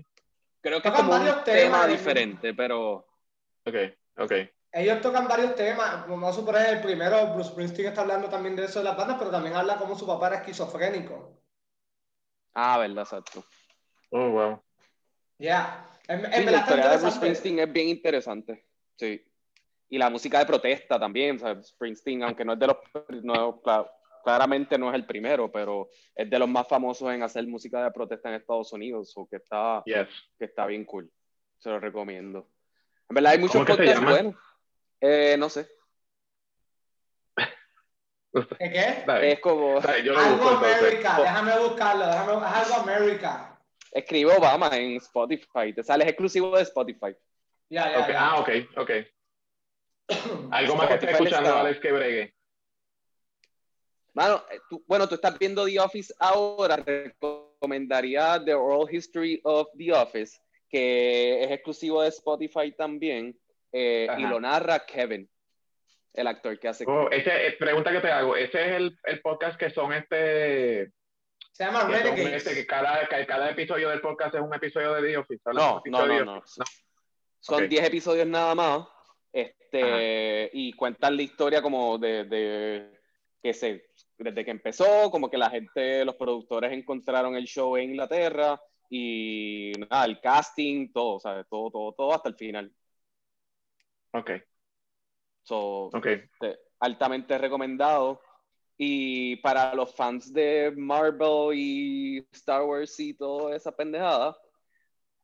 Creo 0.62 0.82
que 0.82 0.88
es 0.88 0.94
como 0.94 1.14
un 1.14 1.44
tema 1.46 1.86
diferente, 1.86 2.54
pero... 2.56 3.06
Ok, 3.66 3.76
ok 4.18 4.34
ellos 4.74 5.02
tocan 5.02 5.28
varios 5.28 5.56
temas, 5.56 6.08
vamos 6.08 6.30
a 6.30 6.40
suponer 6.40 6.78
el 6.78 6.82
primero, 6.82 7.34
Bruce 7.34 7.50
Springsteen 7.50 7.90
está 7.90 8.02
hablando 8.02 8.30
también 8.30 8.56
de 8.56 8.66
eso 8.66 8.80
de 8.80 8.86
las 8.86 8.96
bandas, 8.96 9.18
pero 9.20 9.30
también 9.30 9.56
habla 9.56 9.78
como 9.78 9.98
su 9.98 10.08
papá 10.08 10.28
era 10.28 10.38
esquizofrénico. 10.38 11.42
Ah, 12.54 12.78
verdad, 12.78 13.04
exacto. 13.04 13.44
Oh, 14.12 14.30
wow. 14.30 14.64
Ya. 15.38 15.88
Yeah. 16.08 16.30
la 16.44 16.58
historia 16.58 16.90
de 16.90 16.98
Bruce 16.98 17.18
Springsteen 17.18 17.60
es 17.60 17.72
bien 17.72 17.90
interesante. 17.90 18.66
Sí. 18.96 19.22
Y 19.92 19.98
la 19.98 20.10
música 20.10 20.40
de 20.40 20.46
protesta 20.46 20.98
también, 20.98 21.38
o 21.44 21.64
Springsteen, 21.64 22.24
aunque 22.24 22.46
no 22.46 22.54
es 22.54 22.60
de 22.60 22.68
los, 22.68 22.78
no, 23.24 23.62
claramente 24.24 24.78
no 24.78 24.88
es 24.90 24.96
el 24.96 25.06
primero, 25.06 25.52
pero 25.52 25.90
es 26.16 26.30
de 26.30 26.40
los 26.40 26.48
más 26.48 26.66
famosos 26.66 27.12
en 27.14 27.22
hacer 27.24 27.46
música 27.46 27.84
de 27.84 27.92
protesta 27.92 28.30
en 28.30 28.36
Estados 28.36 28.72
Unidos, 28.72 29.12
o 29.18 29.28
que 29.28 29.36
está, 29.36 29.84
que 29.86 30.46
está 30.46 30.66
bien 30.66 30.86
cool. 30.86 31.12
Se 31.60 31.70
lo 31.70 31.78
recomiendo. 31.78 32.48
En 33.10 33.16
verdad 33.16 33.34
hay 33.34 33.40
muchos 33.40 33.66
podcasts 33.66 34.02
buenos. 34.02 34.36
Eh, 35.02 35.36
no 35.38 35.50
sé. 35.50 35.68
¿Qué 38.34 38.72
qué? 38.72 39.04
Es 39.24 39.42
como... 39.42 39.78
algo 39.78 40.50
América, 40.50 41.20
déjame 41.20 41.60
buscarlo, 41.60 42.08
déjame... 42.08 42.48
es 42.48 42.54
algo 42.54 42.76
América. 42.76 43.60
Escribe 43.92 44.38
Obama 44.38 44.70
en 44.70 44.96
Spotify, 44.96 45.74
te 45.76 45.84
sales 45.84 46.08
exclusivo 46.08 46.56
de 46.56 46.64
Spotify. 46.64 47.14
Ya, 47.70 47.92
ya, 47.92 48.32
Ah, 48.32 48.40
ok, 48.40 48.50
ok. 48.78 48.92
Algo 50.52 50.76
más 50.76 50.88
que 50.88 50.94
estés 50.96 51.12
escuchando, 51.12 51.56
Alex, 51.56 51.80
que 51.80 51.92
bregue. 51.92 52.34
Bueno, 54.14 54.44
eh, 54.52 54.60
tú, 54.70 54.84
bueno, 54.88 55.08
tú 55.08 55.16
estás 55.16 55.38
viendo 55.40 55.66
The 55.66 55.80
Office 55.80 56.14
ahora, 56.20 56.76
recomendaría 56.78 58.44
The 58.44 58.54
Oral 58.54 58.94
History 58.94 59.40
of 59.44 59.70
The 59.78 59.94
Office, 59.94 60.40
que 60.70 61.44
es 61.44 61.52
exclusivo 61.52 62.02
de 62.02 62.10
Spotify 62.10 62.74
también. 62.74 63.38
Eh, 63.72 64.08
y 64.18 64.24
lo 64.24 64.40
narra 64.40 64.86
Kevin, 64.86 65.30
el 66.14 66.28
actor 66.28 66.60
que 66.60 66.68
hace. 66.68 66.84
Oh, 66.88 67.10
ese, 67.10 67.48
eh, 67.48 67.56
pregunta 67.58 67.92
que 67.92 68.02
te 68.02 68.12
hago, 68.12 68.36
ese 68.36 68.62
es 68.62 68.76
el, 68.76 68.98
el 69.06 69.22
podcast 69.22 69.58
que 69.58 69.70
son 69.70 69.94
este. 69.94 70.92
Se 71.54 71.66
llama 71.66 71.86
Renegades. 71.86 72.46
Este, 72.46 72.54
que 72.54 72.66
cada, 72.66 73.08
cada 73.08 73.52
episodio 73.52 73.90
del 73.90 74.02
podcast 74.02 74.36
es 74.36 74.42
un 74.42 74.54
episodio 74.54 74.94
de 74.94 75.02
The 75.10 75.18
Office. 75.18 75.42
No, 75.54 75.82
no, 75.86 76.06
no, 76.06 76.26
no, 76.26 76.44
Son 77.40 77.70
10 77.70 77.86
episodios 77.86 78.28
nada 78.28 78.56
más. 78.56 78.88
Este, 79.34 80.50
y 80.54 80.74
cuentan 80.74 81.16
la 81.16 81.22
historia 81.22 81.62
como 81.62 81.98
de, 81.98 82.26
de, 82.26 83.00
que 83.42 83.54
se, 83.54 83.86
desde 84.18 84.46
que 84.46 84.52
empezó, 84.52 85.10
como 85.10 85.30
que 85.30 85.38
la 85.38 85.50
gente, 85.50 86.06
los 86.06 86.16
productores 86.16 86.72
encontraron 86.72 87.36
el 87.36 87.46
show 87.46 87.78
en 87.78 87.92
Inglaterra 87.92 88.62
y 88.90 89.72
nada, 89.90 90.06
el 90.06 90.20
casting, 90.20 90.92
todo, 90.92 91.20
¿sabes? 91.20 91.46
Todo, 91.50 91.72
todo, 91.72 91.94
todo 91.94 92.14
hasta 92.14 92.30
el 92.30 92.36
final. 92.36 92.72
Ok. 94.12 94.32
So, 95.44 95.86
okay. 95.94 96.24
altamente 96.80 97.38
recomendado. 97.38 98.22
Y 98.78 99.36
para 99.38 99.76
los 99.76 99.96
fans 99.96 100.34
de 100.34 100.74
Marvel 100.76 101.56
y 101.56 102.28
Star 102.32 102.64
Wars 102.64 103.00
y 103.00 103.14
toda 103.14 103.56
esa 103.56 103.72
pendejada, 103.72 104.36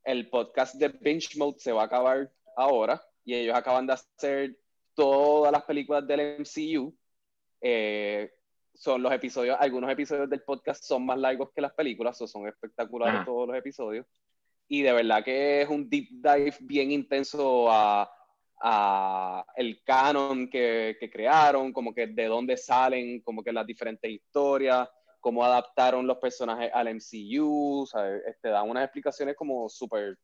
el 0.04 0.30
podcast 0.30 0.76
de 0.76 0.90
Binge 0.90 1.38
Mode 1.38 1.60
se 1.60 1.72
va 1.72 1.82
a 1.82 1.86
acabar 1.86 2.32
ahora. 2.56 3.02
Y 3.28 3.36
ellos 3.36 3.56
acaban 3.56 3.86
de 3.86 3.94
hacer 3.94 4.58
todas 4.94 5.52
las 5.52 5.64
películas 5.64 6.08
del 6.08 6.40
MCU. 6.40 6.98
Eh, 7.60 8.32
son 8.74 9.04
los 9.04 9.12
episodios, 9.12 9.58
algunos 9.60 9.92
episodios 9.92 10.30
del 10.30 10.44
podcast 10.44 10.84
son 10.84 11.06
más 11.06 11.18
largos 11.18 11.50
que 11.54 11.62
las 11.62 11.74
películas, 11.74 12.22
o 12.22 12.28
son 12.28 12.48
espectaculares 12.48 13.26
todos 13.26 13.48
los 13.48 13.58
episodios. 13.58 14.06
Y 14.70 14.82
de 14.82 14.94
verdad 14.94 15.26
que 15.26 15.62
es 15.62 15.70
un 15.70 15.90
deep 15.90 16.08
dive 16.10 16.56
bien 16.62 16.92
intenso 16.92 17.70
a 17.70 18.10
a 18.60 19.46
el 19.56 19.84
canon 19.84 20.50
que, 20.50 20.98
que, 21.00 21.10
crearon, 21.10 21.72
como 21.72 21.94
que 21.94 22.08
de 22.08 22.26
dónde 22.26 22.58
salen, 22.58 23.22
como 23.22 23.44
que 23.44 23.52
las 23.52 23.68
diferentes 23.68 24.10
historias, 24.10 24.90
cómo 25.20 25.44
adaptaron 25.44 26.08
los 26.08 26.18
personajes 26.18 26.72
al 26.74 26.88
MCU, 26.96 27.86
¿sabes? 27.86 28.24
Este, 28.28 28.50
dan 28.50 28.70
unas 28.70 28.86
explicaciones 28.86 29.36
como 29.36 29.70
súper, 29.70 30.18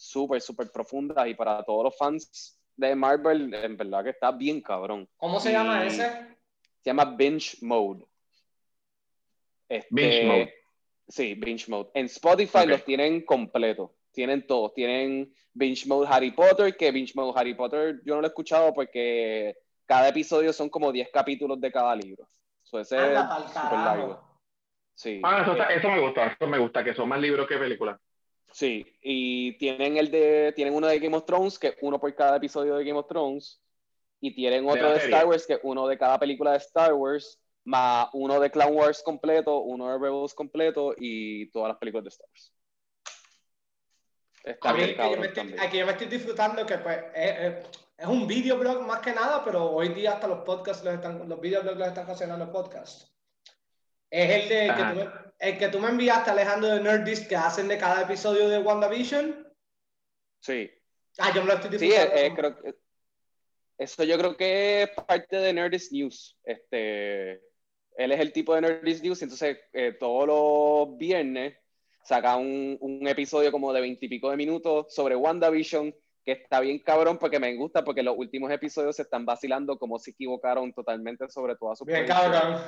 súper, 0.00 0.40
súper 0.40 0.70
profundas 0.70 1.26
y 1.28 1.34
para 1.34 1.62
todos 1.62 1.84
los 1.84 1.96
fans 1.96 2.58
de 2.76 2.94
Marvel, 2.94 3.52
en 3.52 3.76
verdad 3.76 4.04
que 4.04 4.10
está 4.10 4.32
bien 4.32 4.60
cabrón. 4.60 5.08
¿Cómo 5.16 5.38
se 5.40 5.52
llama 5.52 5.86
ese? 5.86 6.08
Se 6.80 6.90
llama 6.90 7.04
Binge 7.04 7.58
Mode. 7.62 8.06
Este, 9.68 9.88
binge 9.90 10.24
Mode. 10.24 10.54
Sí, 11.08 11.34
Binge 11.34 11.68
Mode. 11.68 11.90
En 11.94 12.06
Spotify 12.06 12.66
los 12.66 12.84
tienen 12.84 13.24
completo 13.24 13.94
tienen 14.12 14.46
todos. 14.46 14.74
Tienen 14.74 15.32
Binge 15.52 15.86
Mode 15.86 16.08
Harry 16.10 16.30
Potter, 16.30 16.76
que 16.76 16.90
Binge 16.90 17.12
Mode 17.14 17.38
Harry 17.38 17.54
Potter 17.54 18.00
yo 18.04 18.14
no 18.14 18.20
lo 18.20 18.26
he 18.26 18.28
escuchado 18.28 18.72
porque 18.74 19.56
cada 19.86 20.08
episodio 20.08 20.52
son 20.52 20.68
como 20.68 20.92
10 20.92 21.10
capítulos 21.12 21.60
de 21.60 21.72
cada 21.72 21.94
libro. 21.94 22.28
Eso 22.64 22.80
ese 22.80 22.96
es 22.96 23.20
súper 23.52 23.78
largo. 23.78 24.40
Sí. 24.94 25.20
Ah, 25.24 25.40
eso, 25.42 25.56
eso, 25.56 25.88
me 25.88 26.00
gusta, 26.00 26.26
eso 26.26 26.46
me 26.46 26.58
gusta, 26.58 26.84
que 26.84 26.94
son 26.94 27.08
más 27.08 27.20
libros 27.20 27.48
que 27.48 27.56
películas. 27.56 27.98
Sí, 28.52 28.86
y 29.00 29.56
tienen 29.58 29.96
el 29.96 30.10
de, 30.10 30.52
tienen 30.54 30.74
uno 30.74 30.86
de 30.86 30.98
Game 30.98 31.16
of 31.16 31.24
Thrones, 31.24 31.58
que 31.58 31.76
uno 31.82 32.00
por 32.00 32.14
cada 32.14 32.36
episodio 32.36 32.76
de 32.76 32.84
Game 32.84 32.98
of 32.98 33.06
Thrones, 33.06 33.60
y 34.20 34.34
tienen 34.34 34.68
otro 34.68 34.90
de, 34.90 34.98
Star 34.98 35.26
Wars, 35.26 35.46
que 35.46 35.54
es 35.54 35.60
uno 35.62 35.86
de 35.86 35.96
cada 35.96 36.18
película 36.18 36.52
de 36.52 36.58
Star 36.58 36.92
Wars, 36.92 37.40
más 37.64 38.08
uno 38.12 38.40
de 38.40 38.50
Clown 38.50 38.74
Wars 38.74 39.02
completo, 39.02 39.60
uno 39.60 39.90
de 39.90 39.98
Rebels 39.98 40.34
completo 40.34 40.94
y 40.96 41.50
todas 41.50 41.68
las 41.68 41.78
películas 41.78 42.04
de 42.04 42.08
Star 42.08 42.28
Wars. 42.28 42.52
Está 44.42 44.74
que 44.74 44.94
yo 44.96 45.22
estoy, 45.22 45.54
aquí 45.58 45.78
yo 45.78 45.86
me 45.86 45.92
estoy 45.92 46.06
disfrutando 46.06 46.64
que 46.64 46.78
pues 46.78 46.98
es, 47.14 47.66
es, 47.98 48.06
un 48.06 48.26
videoblog 48.26 48.82
más 48.86 49.00
que 49.00 49.12
nada, 49.12 49.44
pero 49.44 49.70
hoy 49.70 49.90
día 49.90 50.12
hasta 50.12 50.26
los 50.26 50.40
podcasts 50.40 50.82
los 50.82 50.94
están, 50.94 51.28
los 51.28 51.40
videoblogs 51.40 51.78
los 51.78 51.88
están 51.88 52.10
haciendo 52.10 52.38
los 52.38 52.48
podcasts. 52.48 53.12
Es 54.10 54.42
el 54.42 54.48
de 54.48 54.74
que 54.74 54.82
tú, 54.94 55.10
el 55.38 55.58
que 55.58 55.68
tú 55.68 55.78
me 55.78 55.88
enviaste, 55.88 56.30
Alejandro, 56.30 56.68
de 56.68 56.80
Nerdist, 56.80 57.28
que 57.28 57.36
hacen 57.36 57.68
de 57.68 57.78
cada 57.78 58.02
episodio 58.02 58.48
de 58.48 58.58
WandaVision. 58.58 59.46
Sí. 60.40 60.70
Ah, 61.18 61.32
yo 61.34 61.42
me 61.42 61.48
lo 61.48 61.54
estoy 61.54 61.70
disfrutando. 61.70 62.16
Sí, 62.16 62.24
eh, 62.24 62.32
creo 62.34 62.60
que 62.60 62.74
eso 63.78 64.04
yo 64.04 64.18
creo 64.18 64.36
que 64.36 64.82
es 64.82 64.90
parte 64.90 65.36
de 65.36 65.52
Nerdist 65.52 65.92
News. 65.92 66.38
Este, 66.44 67.32
él 67.96 68.12
es 68.12 68.20
el 68.20 68.32
tipo 68.32 68.54
de 68.54 68.60
Nerdist 68.60 69.02
News, 69.02 69.22
entonces 69.22 69.58
eh, 69.72 69.96
todos 69.98 70.26
los 70.26 70.98
viernes 70.98 71.56
saca 72.02 72.36
un, 72.36 72.76
un 72.80 73.06
episodio 73.06 73.52
como 73.52 73.72
de 73.72 73.80
veintipico 73.80 74.30
de 74.30 74.36
minutos 74.36 74.92
sobre 74.94 75.16
WandaVision, 75.16 75.94
que 76.24 76.32
está 76.32 76.60
bien 76.60 76.78
cabrón 76.80 77.18
porque 77.18 77.38
me 77.38 77.54
gusta 77.54 77.84
porque 77.84 78.02
los 78.02 78.16
últimos 78.16 78.50
episodios 78.50 78.96
se 78.96 79.02
están 79.02 79.24
vacilando 79.24 79.78
como 79.78 79.98
se 79.98 80.10
equivocaron 80.10 80.72
totalmente 80.72 81.28
sobre 81.28 81.56
toda 81.56 81.76
su 81.76 81.84
Bien 81.84 82.06
cabrón. 82.06 82.60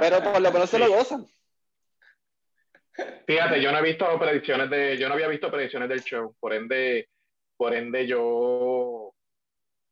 Pero 0.00 0.22
por 0.22 0.40
lo 0.40 0.52
menos 0.52 0.70
se 0.70 0.78
lo 0.78 0.88
gozan. 0.88 1.26
Fíjate, 3.26 3.60
yo 3.60 3.72
no 3.72 3.78
he 3.78 3.82
visto 3.82 4.18
predicciones 4.18 4.70
de, 4.70 4.96
yo 4.96 5.08
no 5.08 5.14
había 5.14 5.28
visto 5.28 5.50
predicciones 5.50 5.88
del 5.88 6.02
show, 6.02 6.34
por 6.40 6.54
ende, 6.54 7.08
por 7.56 7.74
ende 7.74 8.06
yo 8.06 9.12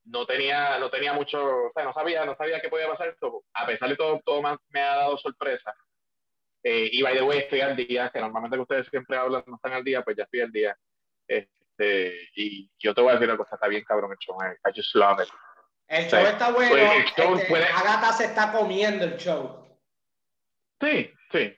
no 0.07 0.27
tenía, 0.27 0.79
no 0.79 0.91
tenía 0.91 1.13
mucho, 1.13 1.39
o 1.39 1.73
sea, 1.75 1.85
no 1.85 1.93
sabía, 1.93 2.25
no 2.25 2.35
sabía 2.37 2.61
qué 2.61 2.69
podía 2.69 2.89
pasar 2.89 3.09
esto. 3.09 3.45
A 3.53 3.67
pesar 3.67 3.89
de 3.89 3.97
todo, 3.97 4.21
todo 4.25 4.43
me 4.43 4.81
ha 4.81 4.97
dado 4.97 5.19
sorpresa. 5.19 5.75
Eh, 6.63 6.89
y 6.93 7.03
by 7.03 7.15
the 7.15 7.23
way, 7.23 7.39
estoy 7.41 7.61
al 7.61 7.77
día, 7.77 8.11
que 8.13 8.21
normalmente 8.21 8.59
ustedes 8.59 8.87
siempre 8.89 9.19
hablan, 9.19 9.45
no 9.47 9.57
están 9.57 9.75
al 9.75 9.85
día, 9.85 10.03
pues 10.03 10.17
ya 10.17 10.25
estoy 10.25 10.41
al 10.41 10.51
día. 10.51 10.77
Este, 11.29 11.64
y 11.79 12.71
yo 12.79 12.95
te 12.95 13.01
voy 13.01 13.11
a 13.11 13.15
decir 13.15 13.29
una 13.29 13.37
cosa, 13.37 13.57
está 13.57 13.69
bien 13.69 13.85
cabrón 13.85 14.13
el 14.13 14.19
show, 14.19 14.37
I 14.43 14.73
just 14.75 14.95
love 14.95 15.21
it. 15.21 15.29
El 15.89 16.09
show 16.09 16.21
está 16.21 16.51
bueno, 16.51 16.71
pues, 16.71 16.83
el 17.17 17.39
este, 17.39 17.65
Agatha 17.73 18.13
se 18.13 18.25
está 18.25 18.53
comiendo 18.53 19.05
el 19.05 19.17
show. 19.17 19.65
Sí, 20.81 21.11
sí, 21.31 21.57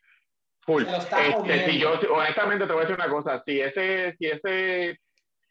full. 0.62 0.84
Este, 0.84 1.70
si 1.70 1.78
yo, 1.78 1.98
honestamente 2.10 2.66
te 2.66 2.72
voy 2.72 2.84
a 2.84 2.86
decir 2.86 2.96
una 2.96 3.08
cosa, 3.08 3.42
si 3.46 3.60
ese, 3.60 4.16
si 4.18 4.26
ese, 4.26 5.00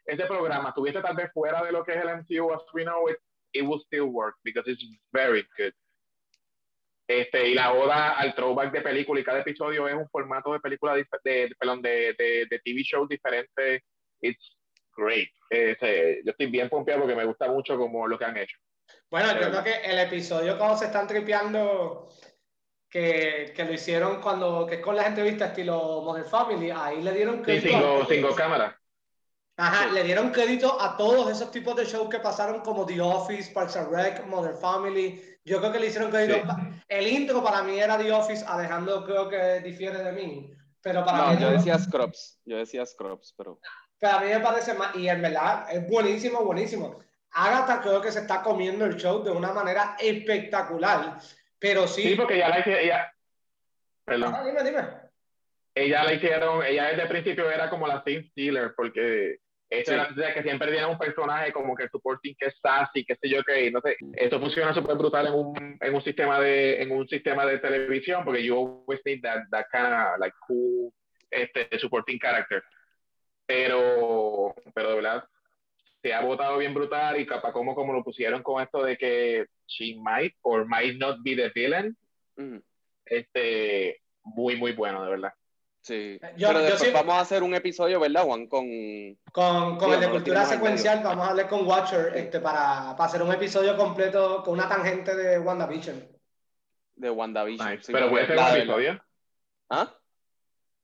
ese 0.05 0.25
programa 0.25 0.69
estuviese 0.69 1.01
tal 1.01 1.15
vez 1.15 1.31
fuera 1.33 1.63
de 1.63 1.71
lo 1.71 1.83
que 1.83 1.93
es 1.93 1.97
el 1.97 2.17
MCU 2.17 2.53
as 2.53 2.61
we 2.73 2.83
know 2.83 3.09
it, 3.09 3.17
it 3.53 3.63
will 3.63 3.81
still 3.85 4.09
work 4.11 4.35
because 4.43 4.69
it's 4.69 4.83
very 5.11 5.47
good. 5.57 5.73
Este, 7.07 7.49
y 7.49 7.53
la 7.53 7.71
oda 7.71 8.17
al 8.17 8.33
throwback 8.33 8.71
de 8.71 8.81
película 8.81 9.19
y 9.19 9.23
cada 9.23 9.39
episodio 9.41 9.87
es 9.87 9.93
un 9.93 10.09
formato 10.09 10.51
de 10.53 10.59
película 10.59 10.95
de, 10.95 11.05
de, 11.23 11.55
perdón, 11.59 11.81
de, 11.81 12.15
de, 12.17 12.47
de, 12.49 12.59
TV 12.59 12.81
show 12.81 13.07
diferente. 13.07 13.83
It's 14.21 14.54
great. 14.95 15.29
Este, 15.49 16.21
yo 16.23 16.31
estoy 16.31 16.47
bien 16.47 16.69
pompeado 16.69 17.01
porque 17.01 17.15
me 17.15 17.25
gusta 17.25 17.47
mucho 17.49 17.77
como 17.77 18.07
lo 18.07 18.17
que 18.17 18.25
han 18.25 18.37
hecho. 18.37 18.57
Bueno, 19.09 19.33
yo 19.39 19.49
creo 19.49 19.63
que 19.63 19.75
el 19.83 19.99
episodio 19.99 20.57
cuando 20.57 20.77
se 20.77 20.85
están 20.85 21.07
tripeando 21.07 22.09
que, 22.89 23.53
que, 23.55 23.63
lo 23.63 23.73
hicieron 23.73 24.21
cuando, 24.21 24.65
que 24.65 24.75
es 24.75 24.81
con 24.81 24.95
las 24.95 25.07
entrevistas 25.07 25.49
estilo 25.49 26.01
Modern 26.01 26.27
Family, 26.27 26.71
ahí 26.71 27.01
le 27.01 27.11
dieron 27.11 27.41
crédito. 27.41 28.05
Sí, 28.07 28.15
cinco, 28.15 28.35
cámaras. 28.35 28.75
Ajá, 29.57 29.87
le 29.87 30.03
dieron 30.03 30.31
crédito 30.31 30.81
a 30.81 30.97
todos 30.97 31.31
esos 31.31 31.49
tipos 31.49 31.75
de 31.77 31.85
shows 31.85 32.09
que 32.09 32.19
pasaron 32.19 32.61
como 32.61 32.85
The 32.85 32.99
Office, 32.99 33.53
Parks 33.53 33.77
and 33.77 33.89
Rec, 33.89 34.25
Modern 34.25 34.57
Family. 34.57 35.21
Yo 35.45 35.59
creo 35.59 35.71
que 35.71 35.79
le 35.79 35.87
hicieron 35.87 36.11
crédito. 36.11 36.45
El 36.89 37.07
intro 37.07 37.41
para 37.41 37.63
mí 37.63 37.79
era 37.79 37.97
The 37.97 38.11
Office, 38.11 38.43
Alejandro 38.45 39.05
creo 39.05 39.29
que 39.29 39.61
difiere 39.61 40.03
de 40.03 40.11
mí. 40.11 40.51
Pero 40.81 41.05
para 41.05 41.17
no, 41.17 41.33
mí 41.33 41.41
yo 41.41 41.51
decía 41.51 41.79
Scrubs, 41.79 42.39
yo 42.45 42.57
decía 42.57 42.85
Scrubs, 42.85 43.33
pero... 43.37 43.59
Pero 44.05 44.17
a 44.17 44.21
mí 44.21 44.27
me 44.27 44.39
parece 44.39 44.75
más, 44.75 44.95
y 44.95 45.09
en 45.09 45.19
verdad 45.19 45.65
es 45.71 45.89
buenísimo, 45.89 46.45
buenísimo. 46.45 47.03
Agatha 47.31 47.81
creo 47.81 47.99
que 48.03 48.11
se 48.11 48.19
está 48.19 48.43
comiendo 48.43 48.85
el 48.85 48.97
show 48.97 49.23
de 49.23 49.31
una 49.31 49.51
manera 49.51 49.95
espectacular, 49.99 51.17
pero 51.57 51.87
sí... 51.87 52.03
Sí, 52.03 52.15
porque 52.15 52.37
ya 52.37 52.49
la 52.49 52.59
hicieron, 52.59 52.83
ella... 52.83 53.11
Perdón. 54.05 54.35
Ah, 54.35 54.43
dime, 54.45 54.63
dime. 54.63 54.87
Ella 55.73 56.03
la 56.03 56.13
hicieron, 56.13 56.63
ella 56.63 56.89
desde 56.89 57.01
el 57.01 57.07
principio 57.07 57.49
era 57.49 57.67
como 57.67 57.87
la 57.87 58.01
Steve 58.01 58.27
Steeler, 58.29 58.75
porque 58.75 59.39
eso 59.71 59.93
era 59.93 60.33
que 60.35 60.43
siempre 60.43 60.71
tiene 60.71 60.85
un 60.85 60.99
personaje 60.99 61.51
como 61.51 61.75
que 61.75 61.85
el 61.85 61.89
supporting 61.89 62.35
que 62.37 62.45
es 62.45 62.59
sassy, 62.61 63.03
qué 63.05 63.15
sé 63.15 63.27
yo 63.27 63.41
qué, 63.43 63.71
no 63.71 63.81
sé, 63.81 63.97
esto 64.17 64.39
funciona 64.39 64.71
súper 64.71 64.97
brutal 64.97 65.25
en 65.25 65.33
un, 65.33 65.77
en 65.81 65.95
un 65.95 66.03
sistema 66.03 66.39
de 66.39 66.79
en 66.79 66.91
un 66.91 67.07
sistema 67.07 67.43
de 67.47 67.57
televisión 67.57 68.23
porque 68.23 68.43
you 68.43 68.55
always 68.55 69.01
need 69.03 69.23
that, 69.23 69.45
that 69.49 69.65
kind 69.71 69.91
of 69.91 70.19
like 70.19 70.35
cool 70.47 70.93
este, 71.31 71.67
supporting 71.79 72.19
character. 72.19 72.63
Pero, 73.45 74.55
pero 74.73 74.89
de 74.89 74.95
verdad, 74.95 75.23
se 76.01 76.13
ha 76.13 76.21
votado 76.21 76.57
bien 76.57 76.73
brutal 76.73 77.19
y 77.19 77.25
capaz 77.25 77.51
como, 77.51 77.73
como 77.73 77.93
lo 77.93 78.03
pusieron 78.03 78.43
con 78.43 78.61
esto 78.61 78.83
de 78.83 78.97
que 78.97 79.45
she 79.67 79.95
might 79.95 80.35
or 80.41 80.65
might 80.67 80.97
not 80.97 81.17
be 81.23 81.35
the 81.35 81.51
villain. 81.53 81.97
Este, 83.05 84.01
muy, 84.23 84.55
muy 84.55 84.73
bueno, 84.73 85.03
de 85.03 85.09
verdad. 85.09 85.33
Sí. 85.81 86.19
Pero 86.19 86.59
después 86.59 86.91
vamos 86.91 87.13
a 87.13 87.19
hacer 87.19 87.43
un 87.43 87.53
episodio, 87.53 87.99
¿verdad, 87.99 88.23
Juan? 88.23 88.47
Con, 88.47 88.67
con, 89.31 89.77
con 89.77 89.93
el 89.93 89.99
de 89.99 90.09
cultura 90.09 90.43
secuencial, 90.43 91.01
vamos 91.03 91.27
a 91.27 91.29
hablar 91.29 91.47
con 91.47 91.67
Watcher 91.67 92.11
este, 92.15 92.39
para, 92.39 92.95
para, 92.95 93.07
hacer 93.07 93.21
un 93.21 93.31
episodio 93.31 93.77
completo 93.77 94.41
con 94.43 94.55
una 94.55 94.67
tangente 94.67 95.15
de 95.15 95.37
WandaVision. 95.37 96.07
De 96.95 97.09
WandaVision. 97.11 97.79
Pero 97.85 98.09
puede 98.09 98.25
ser 98.25 98.37
un 98.37 98.47
episodio. 98.47 99.05
¿Ah? 99.69 99.93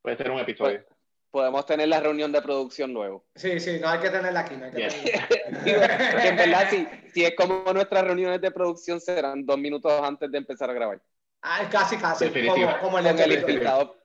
Puede 0.04 0.18
ser 0.18 0.32
un 0.32 0.40
episodio. 0.40 0.86
Podemos 1.32 1.66
tener 1.66 1.88
la 1.88 2.00
reunión 2.00 2.32
de 2.32 2.42
producción 2.42 2.94
luego. 2.94 3.26
Sí, 3.36 3.60
sí, 3.60 3.80
no 3.80 3.88
hay 3.90 4.00
que 4.00 4.10
tenerla 4.10 4.42
aquí. 4.42 4.56
No 4.56 4.66
hay 4.66 4.72
que 4.72 4.86
en 6.28 6.36
verdad, 6.36 6.70
si, 6.70 6.88
si 7.14 7.24
es 7.24 7.36
como 7.36 7.64
nuestras 7.74 8.04
reuniones 8.04 8.42
de 8.42 8.52
producción, 8.52 9.00
serán 9.00 9.46
dos 9.46 9.58
minutos 9.58 9.92
antes 10.04 10.30
de 10.32 10.38
empezar 10.38 10.70
a 10.70 10.74
grabar. 10.74 11.02
Ah, 11.42 11.68
casi, 11.72 11.98
casi. 11.98 12.30
Como, 12.30 12.80
como 12.80 13.00
el, 13.00 13.08
el 13.08 13.40
invitado 13.40 13.96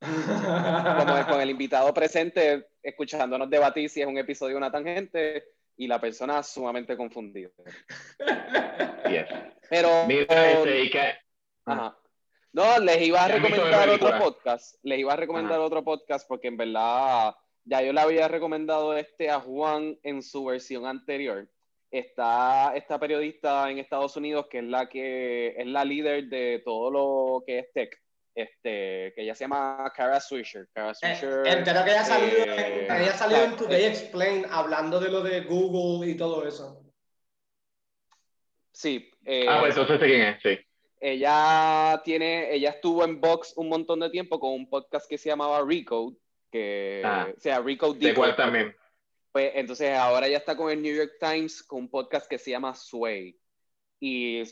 como 0.00 1.26
con 1.26 1.40
el 1.40 1.50
invitado 1.50 1.92
presente, 1.92 2.68
escuchándonos 2.82 3.50
debatir 3.50 3.90
si 3.90 4.00
es 4.00 4.06
un 4.06 4.16
episodio 4.16 4.54
o 4.54 4.58
una 4.58 4.70
tangente, 4.70 5.44
y 5.76 5.86
la 5.86 6.00
persona 6.00 6.42
sumamente 6.42 6.96
confundida. 6.96 7.50
Pero. 9.70 10.06
No, 12.58 12.76
les 12.80 13.00
iba 13.02 13.24
a 13.24 13.28
recomendar 13.28 13.88
otro 13.88 14.18
podcast. 14.18 14.74
Les 14.82 14.98
iba 14.98 15.12
a 15.12 15.16
recomendar 15.16 15.60
otro 15.60 15.84
podcast 15.84 16.26
porque 16.26 16.48
en 16.48 16.56
verdad 16.56 17.36
ya 17.62 17.82
yo 17.82 17.92
le 17.92 18.00
había 18.00 18.26
recomendado 18.26 18.96
este 18.96 19.30
a 19.30 19.38
Juan 19.38 19.96
en 20.02 20.24
su 20.24 20.44
versión 20.44 20.84
anterior. 20.84 21.48
Está 21.88 22.72
esta 22.74 22.98
periodista 22.98 23.70
en 23.70 23.78
Estados 23.78 24.16
Unidos 24.16 24.48
que 24.50 24.58
es 24.58 24.64
la 24.64 24.88
que 24.88 25.54
es 25.56 25.66
la 25.68 25.84
líder 25.84 26.24
de 26.24 26.60
todo 26.64 26.90
lo 26.90 27.44
que 27.46 27.60
es 27.60 27.72
tech 27.72 27.96
este, 28.34 29.12
que 29.14 29.22
ella 29.22 29.36
se 29.36 29.44
llama 29.44 29.92
Kara 29.94 30.18
Swisher. 30.18 30.68
Kara 30.74 30.90
eh, 30.90 30.94
Swisher 30.96 31.46
eh, 31.46 31.62
que 31.62 31.70
ella 31.70 32.00
ha 32.00 32.04
salido, 32.04 32.44
eh, 32.44 32.86
en, 32.88 32.96
ella 32.96 33.12
salido 33.12 33.44
en 33.44 33.56
Today 33.56 33.84
Explain 33.84 34.46
hablando 34.50 34.98
de 34.98 35.12
lo 35.12 35.22
de 35.22 35.42
Google 35.42 36.10
y 36.10 36.16
todo 36.16 36.44
eso. 36.44 36.82
Sí. 38.72 39.08
ah, 39.48 39.58
pues 39.60 39.76
entonces 39.76 40.00
sé 40.00 40.06
quién 40.06 40.22
es, 40.22 40.42
sí. 40.42 40.67
Ella 41.00 42.00
tiene, 42.04 42.52
ella 42.52 42.70
estuvo 42.70 43.04
en 43.04 43.20
Vox 43.20 43.52
un 43.56 43.68
montón 43.68 44.00
de 44.00 44.10
tiempo 44.10 44.40
con 44.40 44.52
un 44.52 44.68
podcast 44.68 45.08
que 45.08 45.18
se 45.18 45.28
llamaba 45.28 45.64
Recode, 45.64 46.16
que, 46.50 47.02
ah, 47.04 47.28
o 47.36 47.40
sea, 47.40 47.60
Recode 47.60 47.98
De 47.98 48.10
igual 48.10 48.34
también. 48.36 48.74
Pues 49.32 49.52
entonces 49.54 49.96
ahora 49.96 50.26
ella 50.26 50.38
está 50.38 50.56
con 50.56 50.70
el 50.70 50.82
New 50.82 50.94
York 50.94 51.12
Times 51.20 51.62
con 51.62 51.80
un 51.80 51.90
podcast 51.90 52.28
que 52.28 52.38
se 52.38 52.50
llama 52.50 52.74
Sway. 52.74 53.38
Y 54.00 54.42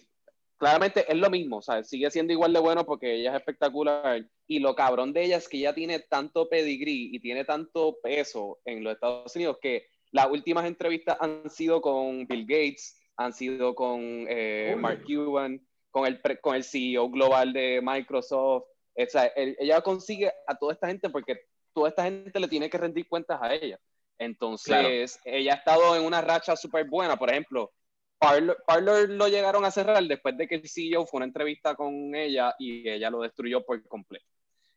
claramente 0.56 1.04
es 1.08 1.16
lo 1.16 1.30
mismo, 1.30 1.58
o 1.58 1.62
sea, 1.62 1.82
sigue 1.82 2.10
siendo 2.10 2.32
igual 2.32 2.52
de 2.52 2.60
bueno 2.60 2.84
porque 2.84 3.14
ella 3.14 3.30
es 3.30 3.36
espectacular. 3.36 4.24
Y 4.46 4.60
lo 4.60 4.74
cabrón 4.74 5.12
de 5.12 5.24
ella 5.24 5.36
es 5.38 5.48
que 5.48 5.58
ella 5.58 5.74
tiene 5.74 6.00
tanto 6.00 6.48
pedigrí 6.48 7.10
y 7.12 7.20
tiene 7.20 7.44
tanto 7.44 7.98
peso 8.02 8.60
en 8.64 8.84
los 8.84 8.94
Estados 8.94 9.34
Unidos 9.34 9.58
que 9.60 9.86
las 10.12 10.30
últimas 10.30 10.66
entrevistas 10.66 11.16
han 11.20 11.50
sido 11.50 11.80
con 11.80 12.26
Bill 12.26 12.46
Gates, 12.46 13.00
han 13.16 13.32
sido 13.32 13.74
con 13.74 14.26
eh, 14.28 14.76
Mark 14.78 15.02
Cuban, 15.04 15.65
con 15.96 16.06
el, 16.06 16.20
con 16.42 16.54
el 16.54 16.62
CEO 16.62 17.08
global 17.08 17.54
de 17.54 17.80
Microsoft. 17.82 18.64
O 18.94 19.06
sea, 19.08 19.32
ella 19.34 19.80
consigue 19.80 20.30
a 20.46 20.54
toda 20.54 20.74
esta 20.74 20.88
gente 20.88 21.08
porque 21.08 21.40
toda 21.72 21.88
esta 21.88 22.04
gente 22.04 22.38
le 22.38 22.48
tiene 22.48 22.68
que 22.68 22.76
rendir 22.76 23.08
cuentas 23.08 23.38
a 23.40 23.54
ella. 23.54 23.80
Entonces, 24.18 25.18
ella 25.24 25.54
ha 25.54 25.56
estado 25.56 25.96
en 25.96 26.04
una 26.04 26.20
racha 26.20 26.54
súper 26.54 26.84
buena. 26.84 27.16
Por 27.16 27.30
ejemplo, 27.30 27.72
Parler, 28.18 29.08
lo 29.08 29.26
llegaron 29.28 29.64
a 29.64 29.70
cerrar 29.70 30.02
después 30.04 30.36
de 30.36 30.46
que 30.46 30.56
el 30.56 30.68
CEO 30.68 31.06
fue 31.06 31.16
una 31.16 31.26
entrevista 31.26 31.74
con 31.74 32.14
ella 32.14 32.54
y 32.58 32.86
ella 32.86 33.08
lo 33.08 33.22
destruyó 33.22 33.64
por 33.64 33.82
completo. 33.88 34.26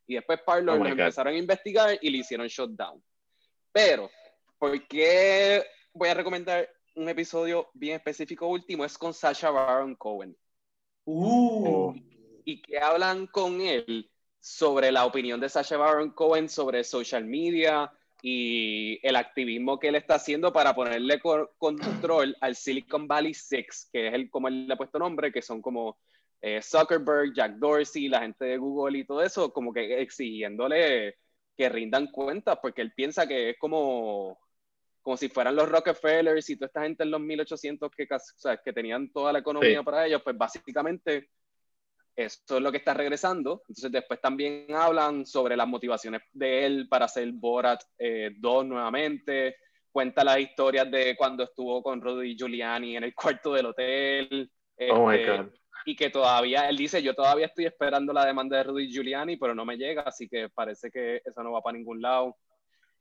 Y 0.06 0.14
después 0.14 0.40
Parler 0.40 0.74
oh 0.74 0.78
lo 0.78 0.86
empezaron 0.86 1.34
a 1.34 1.38
investigar 1.38 1.98
y 2.00 2.08
le 2.08 2.16
hicieron 2.16 2.46
shutdown. 2.46 3.04
Pero, 3.72 4.10
¿por 4.58 4.88
qué 4.88 5.66
voy 5.92 6.08
a 6.08 6.14
recomendar 6.14 6.66
un 6.94 7.10
episodio 7.10 7.68
bien 7.74 7.96
específico 7.96 8.46
último, 8.46 8.86
es 8.86 8.96
con 8.96 9.12
Sasha 9.12 9.50
Baron 9.50 9.94
Cohen. 9.96 10.34
Uh. 11.12 11.94
Y 12.44 12.62
que 12.62 12.78
hablan 12.78 13.26
con 13.26 13.60
él 13.60 14.10
sobre 14.38 14.92
la 14.92 15.04
opinión 15.04 15.40
de 15.40 15.48
Sasha 15.48 15.76
Baron 15.76 16.10
Cohen 16.10 16.48
sobre 16.48 16.84
social 16.84 17.24
media 17.24 17.92
y 18.22 19.04
el 19.06 19.16
activismo 19.16 19.78
que 19.78 19.88
él 19.88 19.96
está 19.96 20.14
haciendo 20.14 20.52
para 20.52 20.74
ponerle 20.74 21.20
control 21.58 22.36
al 22.40 22.54
Silicon 22.54 23.08
Valley 23.08 23.34
Six, 23.34 23.88
que 23.92 24.08
es 24.08 24.14
el, 24.14 24.30
como 24.30 24.48
él 24.48 24.68
le 24.68 24.74
ha 24.74 24.76
puesto 24.76 24.98
nombre, 24.98 25.32
que 25.32 25.42
son 25.42 25.60
como 25.60 25.98
eh, 26.40 26.60
Zuckerberg, 26.62 27.34
Jack 27.34 27.56
Dorsey, 27.56 28.08
la 28.08 28.20
gente 28.20 28.44
de 28.44 28.58
Google 28.58 28.98
y 28.98 29.04
todo 29.04 29.22
eso, 29.22 29.52
como 29.52 29.72
que 29.72 30.00
exigiéndole 30.00 31.16
que 31.56 31.68
rindan 31.68 32.06
cuentas, 32.06 32.58
porque 32.62 32.82
él 32.82 32.92
piensa 32.94 33.26
que 33.26 33.50
es 33.50 33.58
como, 33.58 34.38
como 35.02 35.16
si 35.16 35.28
fueran 35.28 35.56
los 35.56 35.68
Rockefellers 35.68 36.48
y 36.50 36.56
toda 36.56 36.66
esta 36.66 36.82
gente 36.82 37.04
en 37.04 37.10
los 37.10 37.20
1800 37.20 37.90
que, 37.90 38.04
o 38.04 38.18
sea, 38.18 38.56
que 38.58 38.72
tenían 38.72 39.10
toda 39.12 39.32
la 39.32 39.38
economía 39.38 39.82
para 39.82 40.06
ellos, 40.06 40.22
pues 40.22 40.36
básicamente 40.36 41.30
eso 42.16 42.56
es 42.56 42.62
lo 42.62 42.70
que 42.70 42.78
está 42.78 42.94
regresando. 42.94 43.62
Entonces 43.68 43.90
después 43.90 44.20
también 44.20 44.66
hablan 44.74 45.24
sobre 45.26 45.56
las 45.56 45.66
motivaciones 45.66 46.22
de 46.32 46.66
él 46.66 46.88
para 46.88 47.06
hacer 47.06 47.30
Borat 47.32 47.80
2 47.80 47.88
eh, 47.98 48.66
nuevamente. 48.66 49.56
Cuenta 49.90 50.22
las 50.22 50.38
historias 50.38 50.90
de 50.90 51.16
cuando 51.16 51.44
estuvo 51.44 51.82
con 51.82 52.00
Rudy 52.00 52.36
Giuliani 52.36 52.96
en 52.96 53.04
el 53.04 53.14
cuarto 53.14 53.54
del 53.54 53.66
hotel. 53.66 54.50
oh 54.90 55.08
my 55.08 55.16
este, 55.16 55.36
God. 55.36 55.46
Y 55.86 55.96
que 55.96 56.10
todavía, 56.10 56.68
él 56.68 56.76
dice, 56.76 57.02
yo 57.02 57.14
todavía 57.14 57.46
estoy 57.46 57.64
esperando 57.64 58.12
la 58.12 58.26
demanda 58.26 58.58
de 58.58 58.64
Rudy 58.64 58.92
Giuliani, 58.92 59.38
pero 59.38 59.54
no 59.54 59.64
me 59.64 59.78
llega, 59.78 60.02
así 60.02 60.28
que 60.28 60.50
parece 60.50 60.90
que 60.90 61.22
eso 61.24 61.42
no 61.42 61.52
va 61.52 61.62
para 61.62 61.78
ningún 61.78 62.02
lado. 62.02 62.36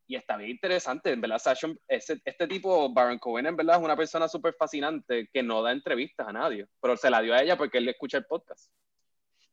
Y 0.09 0.15
está 0.15 0.37
bien 0.37 0.49
interesante, 0.49 1.11
en 1.11 1.21
verdad, 1.21 1.37
Sasha, 1.37 1.67
ese, 1.87 2.19
este 2.25 2.47
tipo, 2.47 2.91
Baron 2.91 3.19
Cohen, 3.19 3.45
en 3.45 3.55
verdad 3.55 3.77
es 3.77 3.83
una 3.83 3.95
persona 3.95 4.27
súper 4.27 4.55
fascinante 4.55 5.29
que 5.31 5.43
no 5.43 5.61
da 5.61 5.71
entrevistas 5.71 6.27
a 6.27 6.33
nadie, 6.33 6.65
pero 6.81 6.97
se 6.97 7.11
la 7.11 7.21
dio 7.21 7.35
a 7.35 7.43
ella 7.43 7.55
porque 7.55 7.77
él 7.77 7.85
le 7.85 7.91
escucha 7.91 8.17
el 8.17 8.25
podcast. 8.25 8.71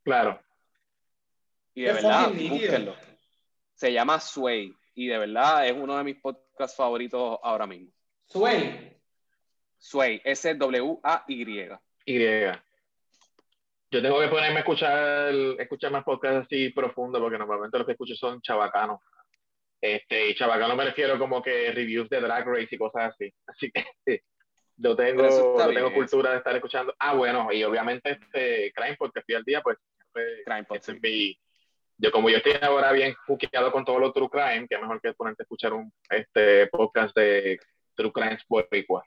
Claro. 0.02 0.40
Y 1.74 1.82
de 1.82 1.88
Qué 1.88 1.92
verdad, 1.92 2.30
búsquenlo. 2.30 2.96
Se 3.74 3.92
llama 3.92 4.18
Sway 4.18 4.74
y 4.94 5.08
de 5.08 5.18
verdad 5.18 5.66
es 5.66 5.74
uno 5.74 5.98
de 5.98 6.04
mis 6.04 6.16
podcasts 6.16 6.74
favoritos 6.74 7.38
ahora 7.42 7.66
mismo. 7.66 7.92
Sway. 8.24 8.96
Sway, 9.76 10.22
S-W-A-Y. 10.24 11.68
Y. 12.06 12.18
Yo 13.90 14.02
tengo 14.02 14.20
que 14.20 14.28
ponerme 14.28 14.56
a 14.56 14.60
escuchar, 14.60 15.34
escuchar 15.58 15.92
más 15.92 16.02
podcasts 16.02 16.46
así 16.46 16.70
profundos, 16.70 17.20
porque 17.20 17.36
normalmente 17.36 17.76
los 17.76 17.86
que 17.86 17.92
escucho 17.92 18.14
son 18.14 18.40
chabacanos. 18.40 19.00
Este, 19.80 20.30
y 20.30 20.34
chabacano 20.34 20.74
me 20.74 20.84
refiero 20.84 21.18
como 21.18 21.42
que 21.42 21.70
reviews 21.72 22.08
de 22.08 22.20
Drag 22.20 22.46
Race 22.46 22.68
y 22.74 22.78
cosas 22.78 23.12
así. 23.14 23.32
Así 23.46 23.70
que 23.70 24.22
yo 24.76 24.94
tengo, 24.96 25.22
yo 25.58 25.68
tengo 25.72 25.92
cultura 25.92 26.32
de 26.32 26.38
estar 26.38 26.54
escuchando. 26.54 26.94
Ah, 26.98 27.14
bueno, 27.14 27.50
y 27.52 27.62
obviamente 27.64 28.10
este 28.10 28.72
Crime, 28.74 28.96
porque 28.98 29.22
fui 29.22 29.34
al 29.34 29.44
día, 29.44 29.62
pues 29.62 29.78
Crime 30.44 30.64
Pod, 30.64 30.76
ese 30.76 30.92
sí. 30.92 30.96
es 30.96 31.02
mi- 31.02 31.38
yo 31.98 32.10
como 32.12 32.28
yo 32.28 32.36
estoy 32.36 32.52
ahora 32.60 32.92
bien 32.92 33.14
juqueado 33.26 33.72
con 33.72 33.84
todo 33.84 33.98
lo 33.98 34.12
true 34.12 34.28
crime, 34.28 34.66
que 34.68 34.76
mejor 34.76 35.00
que 35.00 35.14
ponerte 35.14 35.42
a 35.42 35.44
escuchar 35.44 35.72
un 35.72 35.90
este 36.10 36.66
podcast 36.66 37.16
de 37.16 37.58
True 37.94 38.12
Crimes 38.12 38.42
Boricua. 38.46 39.02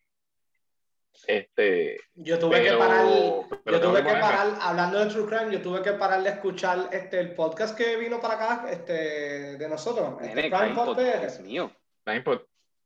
Este, 1.28 1.98
Yo 2.16 2.40
tuve 2.40 2.58
Pero- 2.62 2.72
que 2.74 2.78
parar, 2.80 3.06
yo 3.06 3.82
tuve 3.82 4.04
que 4.04 4.12
parar, 4.14 4.58
hablando 4.62 5.00
de 5.00 5.06
True 5.12 5.26
Crime, 5.28 5.52
yo 5.52 5.62
tuve 5.62 5.82
que 5.82 5.92
parar 5.94 6.24
de 6.24 6.30
escuchar 6.30 6.90
este, 6.92 7.20
el 7.20 7.34
podcast 7.36 7.78
que 7.78 7.98
vino 7.98 8.20
para 8.22 8.34
acá, 8.36 8.70
este, 8.72 9.58
de 9.58 9.70
nosotros, 9.70 10.14
este 10.22 10.36
Nene, 10.36 10.50
Crime 10.50 10.58
Crime 10.60 10.76
Pod 10.76 10.86
Pod, 10.86 10.96
PR, 10.98 11.20
Dios 11.20 11.40
mío. 11.42 11.72
Crime 12.04 12.24
Pod- 12.24 12.46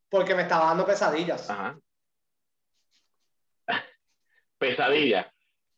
porque 0.09 0.35
me 0.35 0.41
estaba 0.43 0.65
dando 0.65 0.85
pesadillas. 0.85 1.49
ajá. 1.49 1.77
Pesadilla. 4.57 5.31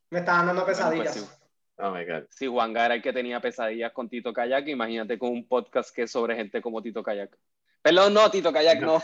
Me 0.10 0.20
estaban 0.20 0.48
dando 0.48 0.66
pesadillas. 0.66 1.14
Bueno, 1.16 1.28
pues 1.28 1.42
Oh 1.78 1.92
my 1.92 2.06
God. 2.06 2.28
Si 2.30 2.48
Juan 2.48 2.72
era 2.72 2.96
el 2.96 3.02
que 3.02 3.12
tenía 3.12 3.42
pesadillas 3.42 3.92
con 3.92 4.08
Tito 4.08 4.32
Kayak, 4.32 4.68
imagínate 4.70 5.20
con 5.20 5.32
un 5.32 5.46
podcast 5.46 5.94
que 5.94 6.04
es 6.04 6.12
sobre 6.12 6.36
gente 6.36 6.62
como 6.62 6.82
Tito 6.82 7.04
Kayak. 7.04 7.36
Perdón, 7.82 8.14
no, 8.14 8.32
Tito 8.32 8.54
Kayak, 8.54 8.80
no. 8.80 8.88
no. 8.94 9.04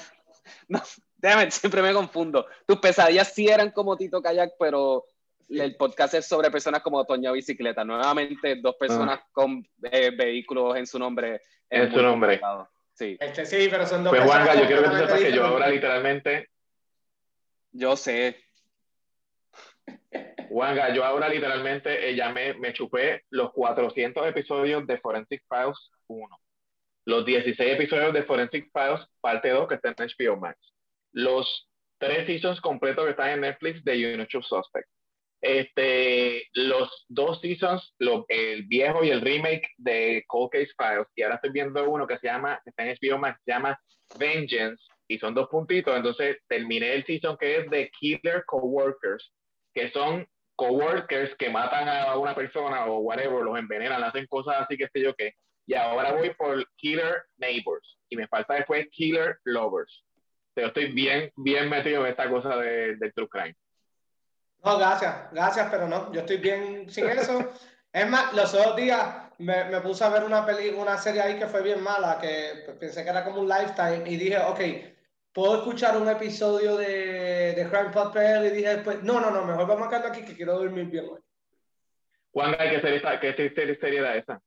Déjame, 1.17 1.51
siempre 1.51 1.82
me 1.82 1.93
confundo. 1.93 2.47
Tus 2.65 2.80
pesadillas 2.80 3.34
sí 3.34 3.47
eran 3.47 3.71
como 3.71 3.95
Tito 3.95 4.21
Kayak, 4.21 4.54
pero 4.60 5.06
el 5.49 5.75
podcast 5.75 6.13
es 6.15 6.25
sobre 6.25 6.49
personas 6.49 6.82
como 6.82 7.06
Toña 7.06 7.32
Bicicleta. 7.32 7.84
Nuevamente, 7.84 8.56
dos 8.56 8.75
personas 8.75 9.19
con 9.32 9.63
eh, 9.84 10.12
vehículos 10.17 10.77
en 10.77 10.88
su 10.88 10.97
nombre. 10.97 11.41
En 11.69 11.91
su 11.91 12.01
nombre. 12.01 12.39
complicado. 12.39 12.69
Sí, 12.93 13.17
Este, 13.19 13.45
sí, 13.45 13.67
pero 13.69 13.86
son 13.86 14.04
dos 14.04 14.12
Pues 14.12 14.21
personas 14.21 14.47
Juanga, 14.47 14.62
yo 14.62 14.67
quiero 14.67 14.84
que 14.84 14.89
tú 14.89 14.95
sepas 14.97 15.19
que 15.21 15.32
yo 15.32 15.45
ahora 15.45 15.69
literalmente, 15.69 16.49
yo 17.71 17.95
sé. 17.95 18.38
Juanga, 20.49 20.93
yo 20.93 21.06
ahora 21.06 21.30
literalmente 21.30 22.10
eh, 22.10 22.15
ya 22.15 22.30
me, 22.30 22.54
me 22.56 22.73
chupé 22.73 23.23
los 23.30 23.54
400 23.54 24.27
episodios 24.27 24.86
de 24.86 24.97
Forensic 24.97 25.43
Files 25.47 25.91
1, 26.08 26.40
los 27.05 27.25
16 27.25 27.73
episodios 27.73 28.13
de 28.13 28.23
Forensic 28.23 28.69
Files 28.71 29.05
parte 29.21 29.49
2 29.49 29.67
que 29.67 29.75
están 29.75 29.95
en 29.97 30.07
HBO 30.07 30.37
Max, 30.37 30.59
los 31.13 31.69
tres 31.99 32.25
seasons 32.27 32.61
completos 32.61 33.05
que 33.05 33.11
están 33.11 33.29
en 33.31 33.41
Netflix 33.41 33.83
de 33.83 34.13
Unusual 34.15 34.43
Suspect, 34.43 34.87
este, 35.41 36.43
los 36.53 37.05
dos 37.09 37.41
seasons, 37.41 37.95
lo- 37.99 38.25
el 38.29 38.63
viejo 38.67 39.03
y 39.03 39.09
el 39.09 39.21
remake 39.21 39.67
de 39.77 40.23
Cold 40.27 40.51
Case 40.51 40.71
Files, 40.77 41.07
y 41.15 41.23
ahora 41.23 41.35
estoy 41.35 41.51
viendo 41.51 41.89
uno 41.89 42.05
que 42.07 42.17
se 42.19 42.27
llama, 42.27 42.59
que 42.63 42.69
está 42.69 42.83
en 42.85 42.89
HBO 42.91 43.17
Max, 43.19 43.39
se 43.43 43.51
llama 43.51 43.79
Vengeance, 44.19 44.83
y 45.07 45.17
son 45.19 45.33
dos 45.33 45.47
puntitos, 45.49 45.95
entonces 45.95 46.37
terminé 46.47 46.93
el 46.93 47.05
season 47.05 47.37
que 47.37 47.57
es 47.57 47.69
de 47.69 47.89
Killer 47.99 48.43
Coworkers, 48.45 49.33
que 49.73 49.89
son 49.91 50.27
coworkers 50.55 51.35
que 51.37 51.49
matan 51.49 51.89
a 51.89 52.15
una 52.17 52.35
persona 52.35 52.85
o 52.85 52.99
whatever, 52.99 53.43
los 53.43 53.57
envenenan, 53.57 54.03
hacen 54.03 54.27
cosas 54.27 54.57
así 54.61 54.77
que 54.77 54.87
sé 54.93 55.01
yo 55.01 55.13
qué. 55.15 55.33
Y 55.65 55.74
ahora 55.74 56.13
voy 56.13 56.34
por 56.34 56.65
Killer 56.76 57.24
Neighbors 57.38 58.00
y 58.10 58.15
me 58.15 58.28
falta 58.28 58.56
después 58.56 58.88
Killer 58.91 59.39
Lovers. 59.43 60.04
Pero 60.54 60.67
estoy 60.67 60.91
bien, 60.91 61.32
bien 61.36 61.69
metido 61.69 62.06
en 62.06 62.12
esta 62.12 62.30
cosa 62.30 62.58
de, 62.58 62.95
del 62.97 63.13
true 63.13 63.30
crime. 63.30 63.56
No, 64.63 64.78
gracias, 64.78 65.32
gracias, 65.32 65.69
pero 65.71 65.88
no, 65.88 66.12
yo 66.12 66.21
estoy 66.21 66.38
bien 66.38 66.89
sin 66.89 67.08
eso. 67.10 67.52
Es 67.93 68.10
más, 68.10 68.34
los 68.34 68.54
otros 68.54 68.78
días 68.78 69.34
me, 69.38 69.65
me 69.65 69.82
puse 69.82 70.02
a 70.06 70.10
ver 70.10 70.24
una 70.24 70.45
peli, 70.45 70.69
una 70.69 70.97
serie 70.97 71.21
ahí 71.21 71.38
que 71.38 71.47
fue 71.47 71.62
bien 71.62 71.84
mala, 71.84 72.19
que 72.21 72.74
pensé 72.80 73.04
que 73.04 73.10
era 73.10 73.26
como 73.26 73.41
un 73.41 73.50
lifetime, 73.50 74.10
y 74.10 74.15
dije, 74.15 74.38
ok, 74.38 74.60
puedo 75.34 75.58
escuchar 75.58 75.97
un 75.97 76.08
episodio 76.08 76.78
de, 76.78 77.54
de 77.54 77.69
Crime 77.69 77.89
Pod 77.89 78.15
y 78.15 78.50
dije 78.50 78.76
después, 78.76 79.04
no, 79.04 79.19
no, 79.19 79.30
no, 79.30 79.43
mejor 79.43 79.67
vamos 79.67 79.88
a 79.88 79.89
quedarnos 79.89 80.12
aquí 80.12 80.26
que 80.26 80.38
quiero 80.38 80.58
dormir 80.58 80.86
bien 80.86 81.06
hoy. 81.12 81.19
¿Cuándo 82.32 82.58
hay 82.60 82.69
que 82.69 82.80
ser 82.82 82.93
esta, 82.93 83.19
qué 83.19 83.34
serie 83.34 84.00
era 84.00 84.15
esa? 84.15 84.41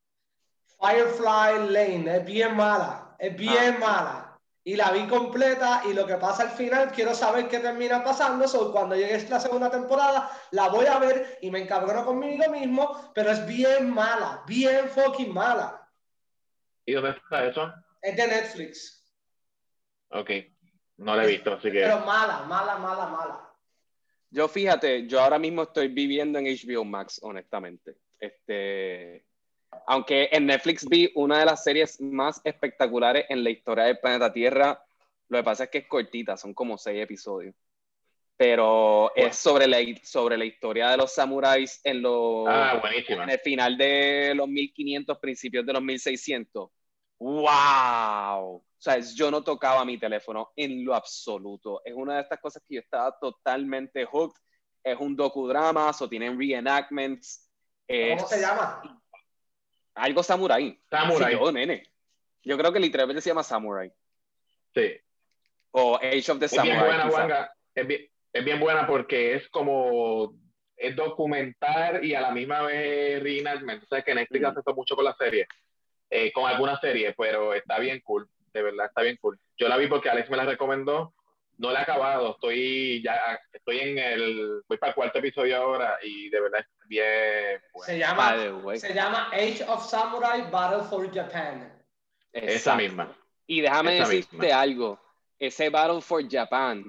Firefly 0.80 1.70
Lane, 1.70 2.16
es 2.16 2.24
bien 2.24 2.56
mala, 2.56 3.16
es 3.18 3.36
bien 3.36 3.76
Ah. 3.76 3.78
mala. 3.78 4.40
Y 4.66 4.76
la 4.76 4.92
vi 4.92 5.06
completa 5.06 5.82
y 5.84 5.92
lo 5.92 6.06
que 6.06 6.14
pasa 6.14 6.44
al 6.44 6.50
final, 6.50 6.90
quiero 6.90 7.14
saber 7.14 7.48
qué 7.48 7.58
termina 7.58 8.02
pasando. 8.02 8.48
So, 8.48 8.72
cuando 8.72 8.96
llegue 8.96 9.28
la 9.28 9.38
segunda 9.38 9.70
temporada, 9.70 10.30
la 10.52 10.68
voy 10.68 10.86
a 10.86 10.98
ver 10.98 11.38
y 11.42 11.50
me 11.50 11.60
encabrono 11.60 12.02
conmigo 12.06 12.50
mismo, 12.50 13.12
pero 13.14 13.30
es 13.30 13.46
bien 13.46 13.90
mala, 13.92 14.42
bien 14.46 14.88
fucking 14.88 15.34
mala. 15.34 15.86
¿Y 16.86 16.92
dónde 16.94 17.10
está 17.10 17.44
eso? 17.46 17.74
Es 18.00 18.16
de 18.16 18.26
Netflix. 18.26 19.06
Ok, 20.10 20.30
no 20.96 21.14
la 21.14 21.24
he 21.24 21.26
visto, 21.26 21.52
así 21.52 21.70
que... 21.70 21.80
Pero 21.80 21.98
mala, 22.00 22.42
mala, 22.44 22.76
mala, 22.78 23.06
mala. 23.06 23.50
Yo 24.30 24.48
fíjate, 24.48 25.06
yo 25.06 25.20
ahora 25.20 25.38
mismo 25.38 25.62
estoy 25.64 25.88
viviendo 25.88 26.38
en 26.38 26.46
HBO 26.46 26.84
Max, 26.84 27.20
honestamente. 27.22 27.98
Este, 28.18 29.26
aunque 29.86 30.28
en 30.32 30.46
Netflix 30.46 30.86
vi 30.88 31.10
una 31.14 31.38
de 31.40 31.46
las 31.46 31.62
series 31.64 32.00
más 32.00 32.40
espectaculares 32.44 33.26
en 33.28 33.42
la 33.44 33.50
historia 33.50 33.84
del 33.84 33.98
planeta 33.98 34.32
Tierra, 34.32 34.82
lo 35.28 35.38
que 35.38 35.44
pasa 35.44 35.64
es 35.64 35.70
que 35.70 35.78
es 35.78 35.86
cortita, 35.86 36.36
son 36.36 36.54
como 36.54 36.76
seis 36.78 37.02
episodios. 37.02 37.54
Pero 38.36 39.14
es 39.14 39.36
sobre 39.36 39.66
la, 39.68 39.78
sobre 40.02 40.36
la 40.36 40.44
historia 40.44 40.90
de 40.90 40.96
los 40.96 41.14
samuráis 41.14 41.80
en, 41.84 42.02
los, 42.02 42.46
Ah, 42.48 42.82
en 43.08 43.30
el 43.30 43.38
final 43.38 43.78
de 43.78 44.32
los 44.34 44.48
1500, 44.48 45.18
principios 45.18 45.64
de 45.64 45.72
los 45.72 45.82
1600. 45.82 46.70
¡Wow! 47.18 48.56
O 48.56 48.64
sea, 48.76 48.96
es- 48.96 49.14
yo 49.14 49.30
no 49.30 49.42
tocaba 49.44 49.84
mi 49.84 49.98
teléfono 49.98 50.52
en 50.56 50.84
lo 50.84 50.94
absoluto. 50.94 51.80
Es 51.84 51.94
una 51.94 52.16
de 52.16 52.22
estas 52.22 52.40
cosas 52.40 52.62
que 52.66 52.74
yo 52.76 52.80
estaba 52.80 53.16
totalmente 53.18 54.04
hooked. 54.04 54.38
Es 54.82 54.98
un 54.98 55.14
docudrama, 55.16 55.90
o 55.98 56.08
tienen 56.08 56.38
reenactments. 56.38 57.48
¿Cómo 57.86 58.22
es 58.24 58.28
se 58.28 58.40
llama? 58.40 59.02
Algo 59.94 60.22
samurai. 60.22 60.78
Samurai. 60.90 61.32
Yo, 61.34 61.52
nene. 61.52 61.84
Yo 62.42 62.58
creo 62.58 62.72
que 62.72 62.80
literalmente 62.80 63.20
se 63.22 63.30
llama 63.30 63.42
Samurai. 63.42 63.90
Sí. 64.74 64.96
O 65.70 65.96
Age 65.96 66.30
of 66.32 66.38
the 66.38 66.46
Es 66.46 66.52
bien 66.52 66.66
Samurai. 66.76 66.86
buena. 66.86 67.06
Wanga. 67.08 67.52
Es 67.74 67.86
bien, 67.86 68.08
es 68.32 68.44
bien 68.44 68.60
buena 68.60 68.86
porque 68.86 69.34
es 69.34 69.48
como 69.48 70.34
es 70.76 70.94
documentar 70.96 72.04
y 72.04 72.14
a 72.14 72.20
la 72.20 72.30
misma 72.32 72.62
vez 72.62 73.22
reenactment. 73.22 73.84
O 73.84 73.86
sea, 73.86 74.02
que 74.02 74.14
Netflix 74.14 74.42
Mm. 74.42 74.46
hace 74.46 74.58
esto 74.60 74.74
mucho 74.74 74.96
con 74.96 75.04
la 75.04 75.14
serie, 75.16 75.46
eh, 76.10 76.32
con 76.32 76.46
algunas 76.50 76.80
series, 76.80 77.14
pero 77.16 77.54
está 77.54 77.78
bien 77.78 78.00
cool, 78.00 78.28
de 78.52 78.62
verdad 78.62 78.86
está 78.86 79.02
bien 79.02 79.16
cool. 79.20 79.38
Yo 79.56 79.68
la 79.68 79.76
vi 79.76 79.86
porque 79.86 80.10
Alex 80.10 80.28
me 80.30 80.36
la 80.36 80.44
recomendó 80.44 81.14
no 81.58 81.70
la 81.70 81.80
he 81.80 81.82
acabado, 81.82 82.32
estoy 82.32 83.02
ya, 83.02 83.40
estoy 83.52 83.80
en 83.80 83.98
el, 83.98 84.62
voy 84.68 84.78
para 84.78 84.90
el 84.90 84.94
cuarto 84.94 85.18
episodio 85.18 85.56
ahora 85.56 85.98
y 86.02 86.28
de 86.28 86.40
verdad 86.40 86.60
es 86.60 86.88
bien 86.88 87.60
Se 87.84 87.98
llama, 87.98 88.36
se 88.76 88.94
llama 88.94 89.28
Age 89.32 89.64
of 89.68 89.88
Samurai 89.88 90.50
Battle 90.50 90.84
for 90.88 91.12
Japan. 91.12 91.72
Esa 92.32 92.74
misma. 92.76 93.16
Y 93.46 93.60
déjame 93.60 94.00
decirte 94.00 94.52
algo, 94.52 95.00
ese 95.38 95.68
Battle 95.68 96.00
for 96.00 96.22
Japan 96.28 96.84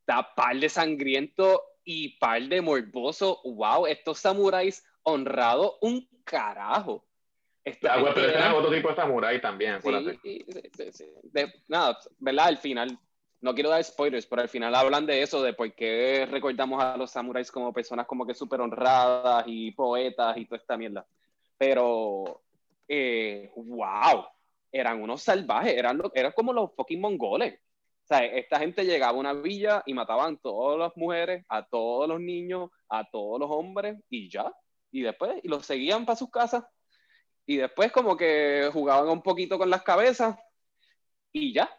está 0.00 0.34
par 0.34 0.56
de 0.56 0.68
sangriento 0.68 1.62
y 1.84 2.18
par 2.18 2.42
de 2.42 2.60
morboso. 2.60 3.40
Wow, 3.44 3.86
estos 3.86 4.18
samuráis 4.18 4.84
honrados 5.02 5.76
un 5.80 6.08
carajo. 6.24 7.04
Esta 7.64 7.94
pero 7.96 8.10
este 8.10 8.48
otro 8.54 8.70
tipo 8.70 8.88
de 8.90 8.94
samurái 8.94 9.40
también, 9.40 9.74
acuérdate. 9.74 10.20
Sí, 10.22 10.44
sí, 10.76 10.92
sí, 10.92 11.04
nada, 11.66 11.98
¿verdad? 12.18 12.46
Al 12.46 12.58
final 12.58 12.96
no 13.40 13.54
quiero 13.54 13.70
dar 13.70 13.82
spoilers, 13.84 14.26
pero 14.26 14.42
al 14.42 14.48
final 14.48 14.74
hablan 14.74 15.06
de 15.06 15.22
eso, 15.22 15.42
de 15.42 15.52
por 15.52 15.72
qué 15.74 16.26
recordamos 16.30 16.82
a 16.82 16.96
los 16.96 17.10
samuráis 17.10 17.50
como 17.50 17.72
personas 17.72 18.06
como 18.06 18.26
que 18.26 18.34
súper 18.34 18.60
honradas 18.60 19.44
y 19.46 19.72
poetas 19.72 20.36
y 20.36 20.46
toda 20.46 20.58
esta 20.58 20.76
mierda. 20.76 21.06
Pero, 21.58 22.42
eh, 22.88 23.50
wow, 23.56 24.26
eran 24.72 25.02
unos 25.02 25.22
salvajes, 25.22 25.74
eran, 25.74 26.00
eran 26.14 26.32
como 26.32 26.52
los 26.52 26.74
fucking 26.74 27.00
mongoles. 27.00 27.54
O 28.04 28.06
sea, 28.08 28.24
esta 28.24 28.58
gente 28.58 28.84
llegaba 28.84 29.12
a 29.12 29.20
una 29.20 29.32
villa 29.32 29.82
y 29.86 29.94
mataban 29.94 30.34
a 30.34 30.38
todas 30.38 30.78
las 30.78 30.96
mujeres, 30.96 31.44
a 31.48 31.66
todos 31.66 32.08
los 32.08 32.20
niños, 32.20 32.70
a 32.88 33.04
todos 33.10 33.40
los 33.40 33.50
hombres 33.50 33.98
y 34.08 34.30
ya. 34.30 34.52
Y 34.92 35.02
después, 35.02 35.40
y 35.42 35.48
los 35.48 35.66
seguían 35.66 36.06
para 36.06 36.16
sus 36.16 36.30
casas. 36.30 36.64
Y 37.46 37.56
después 37.56 37.92
como 37.92 38.16
que 38.16 38.70
jugaban 38.72 39.08
un 39.08 39.22
poquito 39.22 39.58
con 39.58 39.70
las 39.70 39.82
cabezas 39.82 40.36
y 41.32 41.52
ya 41.52 41.70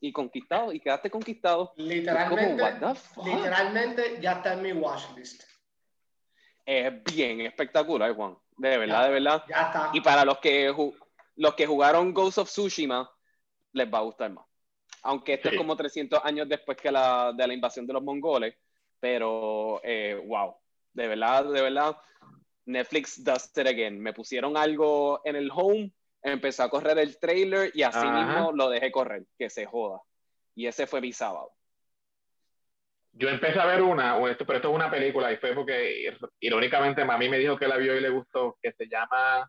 y 0.00 0.12
conquistado 0.12 0.72
y 0.72 0.80
quedaste 0.80 1.10
conquistado. 1.10 1.72
Literalmente, 1.76 2.78
literalmente 3.24 4.18
ya 4.20 4.32
está 4.32 4.54
en 4.54 4.62
mi 4.62 4.72
watchlist. 4.72 5.44
Es 6.64 7.02
bien 7.04 7.40
espectacular, 7.42 8.12
Juan. 8.14 8.36
De 8.56 8.76
verdad, 8.78 9.04
de 9.04 9.10
verdad. 9.12 9.44
Ya 9.48 9.62
está. 9.62 9.90
Y 9.92 10.00
para 10.00 10.24
los 10.24 10.38
que, 10.38 10.74
los 11.36 11.54
que 11.54 11.66
jugaron 11.66 12.12
Ghost 12.12 12.38
of 12.38 12.48
Tsushima, 12.48 13.08
les 13.72 13.92
va 13.92 13.98
a 13.98 14.02
gustar 14.02 14.30
más. 14.32 14.44
Aunque 15.02 15.34
esto 15.34 15.50
es 15.50 15.56
como 15.56 15.76
300 15.76 16.20
años 16.24 16.48
después 16.48 16.76
que 16.76 16.90
la, 16.90 17.32
de 17.32 17.46
la 17.46 17.54
invasión 17.54 17.86
de 17.86 17.92
los 17.92 18.02
mongoles. 18.02 18.56
Pero, 18.98 19.80
eh, 19.84 20.20
wow. 20.26 20.56
De 20.92 21.06
verdad, 21.06 21.44
de 21.44 21.62
verdad. 21.62 21.96
Netflix 22.64 23.22
does 23.22 23.50
it 23.56 23.66
again. 23.68 24.00
Me 24.00 24.12
pusieron 24.12 24.56
algo 24.56 25.20
en 25.24 25.36
el 25.36 25.50
home 25.54 25.92
empezó 26.32 26.64
a 26.64 26.70
correr 26.70 26.98
el 26.98 27.18
trailer 27.18 27.70
y 27.72 27.82
así 27.82 28.06
mismo 28.06 28.52
lo 28.52 28.68
dejé 28.68 28.90
correr, 28.90 29.24
que 29.38 29.48
se 29.48 29.64
joda. 29.66 30.00
Y 30.54 30.66
ese 30.66 30.86
fue 30.86 31.00
mi 31.00 31.12
sábado. 31.12 31.52
Yo 33.12 33.28
empecé 33.28 33.58
a 33.58 33.66
ver 33.66 33.80
una, 33.80 34.18
pero 34.20 34.32
esto 34.32 34.68
es 34.68 34.74
una 34.74 34.90
película 34.90 35.32
y 35.32 35.36
fue 35.36 35.54
porque 35.54 36.14
irónicamente 36.40 37.04
mami 37.04 37.28
me 37.28 37.38
dijo 37.38 37.56
que 37.56 37.68
la 37.68 37.76
vio 37.76 37.96
y 37.96 38.00
le 38.00 38.10
gustó, 38.10 38.58
que 38.60 38.72
se 38.72 38.88
llama, 38.88 39.48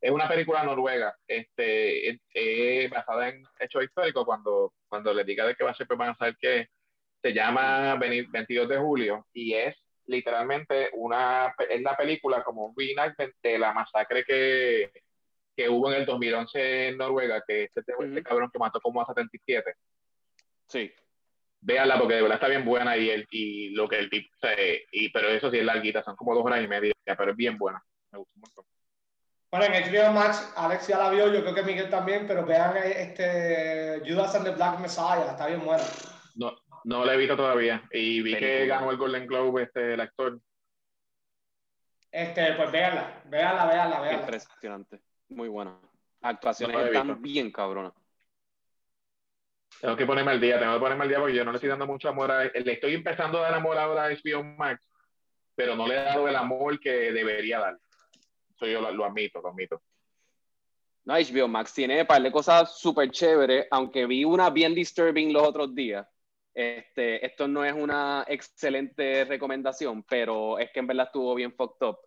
es 0.00 0.10
una 0.10 0.28
película 0.28 0.62
noruega, 0.62 1.16
este, 1.26 2.10
es, 2.10 2.90
basada 2.90 3.30
en 3.30 3.42
hechos 3.58 3.82
históricos, 3.82 4.24
cuando, 4.24 4.72
cuando 4.86 5.12
le 5.12 5.24
diga 5.24 5.46
de 5.46 5.56
qué 5.56 5.64
va 5.64 5.70
a 5.70 5.74
ser, 5.74 5.88
pues 5.88 5.98
van 5.98 6.10
a 6.10 6.16
saber 6.16 6.36
que 6.38 6.68
se 7.20 7.32
llama 7.32 7.96
22 7.96 8.68
de 8.68 8.78
julio 8.78 9.26
y 9.32 9.54
es 9.54 9.76
literalmente 10.06 10.90
una, 10.92 11.52
es 11.68 11.82
la 11.82 11.96
película 11.96 12.44
como 12.44 12.66
un 12.66 12.74
reenactment 12.76 13.34
de 13.42 13.58
la 13.58 13.72
masacre 13.72 14.22
que, 14.24 14.92
que 15.58 15.68
hubo 15.68 15.90
en 15.90 15.98
el 15.98 16.06
2011 16.06 16.88
en 16.88 16.98
Noruega, 16.98 17.42
que 17.44 17.64
este, 17.64 17.80
este 17.80 18.22
cabrón 18.22 18.48
que 18.52 18.60
mató 18.60 18.80
como 18.80 19.02
a 19.02 19.06
77. 19.06 19.74
Sí. 20.68 20.92
Véanla 21.60 21.98
porque 21.98 22.14
de 22.14 22.22
verdad 22.22 22.36
está 22.36 22.46
bien 22.46 22.64
buena 22.64 22.96
y, 22.96 23.10
el, 23.10 23.26
y 23.32 23.70
lo 23.70 23.88
que 23.88 23.98
el 23.98 24.08
tipo, 24.08 24.28
y, 24.92 25.08
pero 25.08 25.28
eso 25.30 25.50
sí 25.50 25.58
es 25.58 25.64
larguita, 25.64 26.04
son 26.04 26.14
como 26.14 26.32
dos 26.32 26.44
horas 26.44 26.62
y 26.62 26.68
media, 26.68 26.94
pero 27.04 27.32
es 27.32 27.36
bien 27.36 27.58
buena. 27.58 27.82
Me 28.12 28.18
gustó 28.18 28.38
mucho. 28.38 28.64
Bueno, 29.50 29.66
en 29.66 29.82
HBO 29.82 30.12
Max, 30.12 30.52
Alex 30.56 30.86
ya 30.86 30.98
la 30.98 31.10
vio, 31.10 31.32
yo 31.32 31.42
creo 31.42 31.54
que 31.56 31.62
Miguel 31.64 31.90
también, 31.90 32.28
pero 32.28 32.46
vean 32.46 32.76
este 32.76 34.00
Judas 34.06 34.36
and 34.36 34.44
the 34.44 34.52
Black 34.52 34.78
Messiah, 34.78 35.32
está 35.32 35.48
bien 35.48 35.64
buena. 35.64 35.82
No, 36.36 36.56
no 36.84 37.04
la 37.04 37.14
he 37.14 37.16
visto 37.16 37.36
todavía. 37.36 37.82
Y 37.90 38.22
vi 38.22 38.36
que 38.36 38.66
ganó 38.68 38.92
el 38.92 38.96
Golden 38.96 39.26
Globe 39.26 39.64
este, 39.64 39.94
el 39.94 40.00
actor. 40.00 40.38
Este, 42.12 42.52
pues 42.52 42.70
véanla, 42.70 43.22
véanla, 43.24 43.66
véanla, 43.66 44.00
véanla. 44.00 44.20
Impresionante. 44.20 45.07
Muy 45.28 45.48
buena. 45.48 45.78
Actuaciones 46.20 46.76
están 46.86 47.20
bien 47.22 47.52
cabronas. 47.52 47.92
Tengo 49.80 49.96
que 49.96 50.06
ponerme 50.06 50.32
al 50.32 50.40
día, 50.40 50.58
tengo 50.58 50.74
que 50.74 50.80
ponerme 50.80 51.04
al 51.04 51.08
día 51.08 51.18
porque 51.20 51.34
yo 51.34 51.44
no 51.44 51.52
le 51.52 51.56
estoy 51.56 51.70
dando 51.70 51.86
mucho 51.86 52.08
amor 52.08 52.32
a... 52.32 52.44
Le 52.44 52.72
estoy 52.72 52.94
empezando 52.94 53.38
a 53.38 53.42
dar 53.42 53.54
amor 53.54 53.78
ahora 53.78 54.06
a 54.06 54.10
HBO 54.10 54.42
Max, 54.42 54.82
pero 55.54 55.76
no 55.76 55.86
le 55.86 55.94
he 55.94 56.04
dado 56.04 56.26
el 56.26 56.34
amor 56.34 56.80
que 56.80 57.12
debería 57.12 57.60
dar. 57.60 57.78
Eso 58.56 58.66
yo 58.66 58.90
lo, 58.90 59.04
admito, 59.04 59.40
lo 59.40 59.50
admito. 59.50 59.80
No, 61.04 61.14
HBO 61.14 61.46
Max 61.46 61.72
tiene 61.72 62.00
un 62.00 62.06
par 62.06 62.20
de 62.22 62.32
cosas 62.32 62.76
súper 62.76 63.10
chéveres, 63.10 63.66
aunque 63.70 64.04
vi 64.06 64.24
una 64.24 64.50
bien 64.50 64.74
disturbing 64.74 65.32
los 65.32 65.44
otros 65.44 65.74
días. 65.74 66.06
Este, 66.52 67.24
esto 67.24 67.46
no 67.46 67.64
es 67.64 67.72
una 67.72 68.24
excelente 68.26 69.24
recomendación, 69.24 70.02
pero 70.02 70.58
es 70.58 70.72
que 70.72 70.80
en 70.80 70.88
verdad 70.88 71.06
estuvo 71.06 71.32
bien 71.36 71.54
fucked 71.54 71.86
up. 71.86 71.98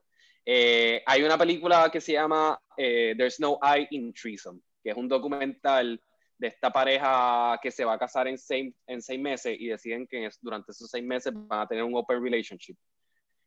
Eh, 0.46 1.04
hay 1.06 1.24
una 1.24 1.38
película 1.38 1.90
que 1.92 2.02
se 2.02 2.14
llama 2.14 2.60
eh, 2.76 3.14
There's 3.18 3.40
No 3.40 3.60
I 3.62 3.88
in 3.92 4.14
Treason, 4.14 4.62
que 4.84 4.92
es 4.92 4.98
un 4.98 5.08
documental 5.08 6.02
de 6.38 6.48
esta 6.48 6.72
pareja 6.72 7.60
que 7.62 7.70
se 7.70 7.86
va 7.86 7.94
a 7.94 8.00
casar 8.00 8.28
en 8.28 8.38
seis, 8.38 8.74
en 8.88 9.02
seis 9.02 9.20
meses 9.20 9.56
y 9.60 9.68
deciden 9.68 10.08
que 10.08 10.28
durante 10.42 10.72
esos 10.72 10.90
seis 10.90 11.04
meses 11.04 11.32
van 11.36 11.60
a 11.62 11.68
tener 11.68 11.84
un 11.84 11.96
open 11.96 12.24
relationship, 12.24 12.76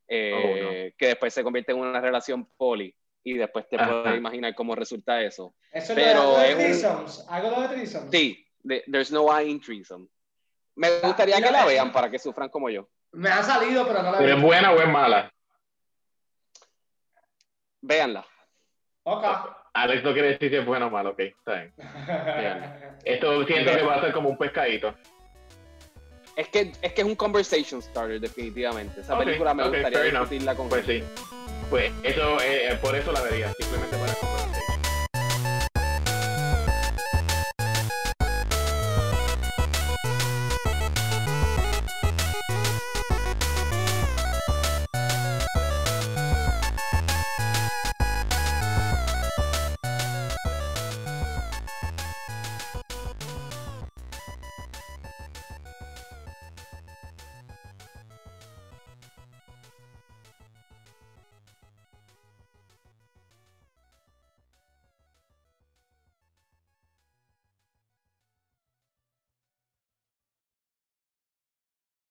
eh, 0.06 0.92
oh, 0.92 0.96
que 0.96 1.06
después 1.08 1.34
se 1.34 1.42
convierte 1.42 1.72
en 1.72 1.78
una 1.78 2.00
relación 2.00 2.48
poli 2.56 2.94
y 3.24 3.34
después 3.34 3.68
te 3.68 3.78
puedes 3.78 4.16
imaginar 4.16 4.54
cómo 4.54 4.76
resulta 4.76 5.20
eso. 5.22 5.56
¿Eso 5.72 5.94
Pero 5.94 6.40
es 6.40 6.56
de 6.82 6.88
¿Algo 7.28 7.62
de 7.62 7.68
threesome? 7.68 8.10
Sí, 8.12 8.46
There's 8.86 9.10
No 9.10 9.26
I 9.40 9.50
in 9.50 9.60
Treason. 9.60 10.08
Me 10.76 11.00
gustaría 11.00 11.40
que 11.40 11.50
la 11.50 11.64
vean 11.64 11.90
para 11.90 12.10
que 12.10 12.18
sufran 12.18 12.48
como 12.48 12.70
yo. 12.70 12.88
Me 13.12 13.30
ha 13.30 13.42
salido, 13.42 13.86
pero 13.86 14.02
no 14.02 14.12
la 14.12 14.20
he 14.20 14.32
¿Es 14.32 14.42
buena 14.42 14.72
o 14.72 14.80
es 14.80 14.88
mala? 14.88 15.33
Véanla. 17.84 18.24
Ok. 19.04 19.24
Alex 19.74 20.02
no 20.04 20.12
quiere 20.12 20.28
decir 20.28 20.50
si 20.50 20.56
es 20.56 20.64
bueno 20.64 20.86
o 20.86 20.90
malo, 20.90 21.10
ok, 21.10 21.18
está 21.20 21.54
bien. 21.54 21.74
Esto 23.04 23.44
siento 23.44 23.72
que 23.72 23.82
va 23.82 23.96
a 23.96 24.00
ser 24.00 24.12
como 24.12 24.30
un 24.30 24.38
pescadito. 24.38 24.94
Es 26.36 26.48
que, 26.48 26.72
es 26.80 26.92
que 26.92 27.02
es 27.02 27.06
un 27.06 27.14
conversation 27.14 27.82
starter, 27.82 28.20
definitivamente. 28.20 29.00
Esa 29.00 29.18
película 29.18 29.52
me 29.52 29.68
gustaría 29.68 30.02
discutirla 30.02 30.54
con 30.54 30.68
Pues 30.68 30.86
sí. 30.86 31.02
Pues 31.68 31.92
eso, 32.02 32.38
eh, 32.40 32.78
por 32.80 32.94
eso 32.94 33.12
la 33.12 33.20
vería, 33.20 33.52
simplemente 33.52 33.96
para 33.96 34.12
eso. 34.12 34.33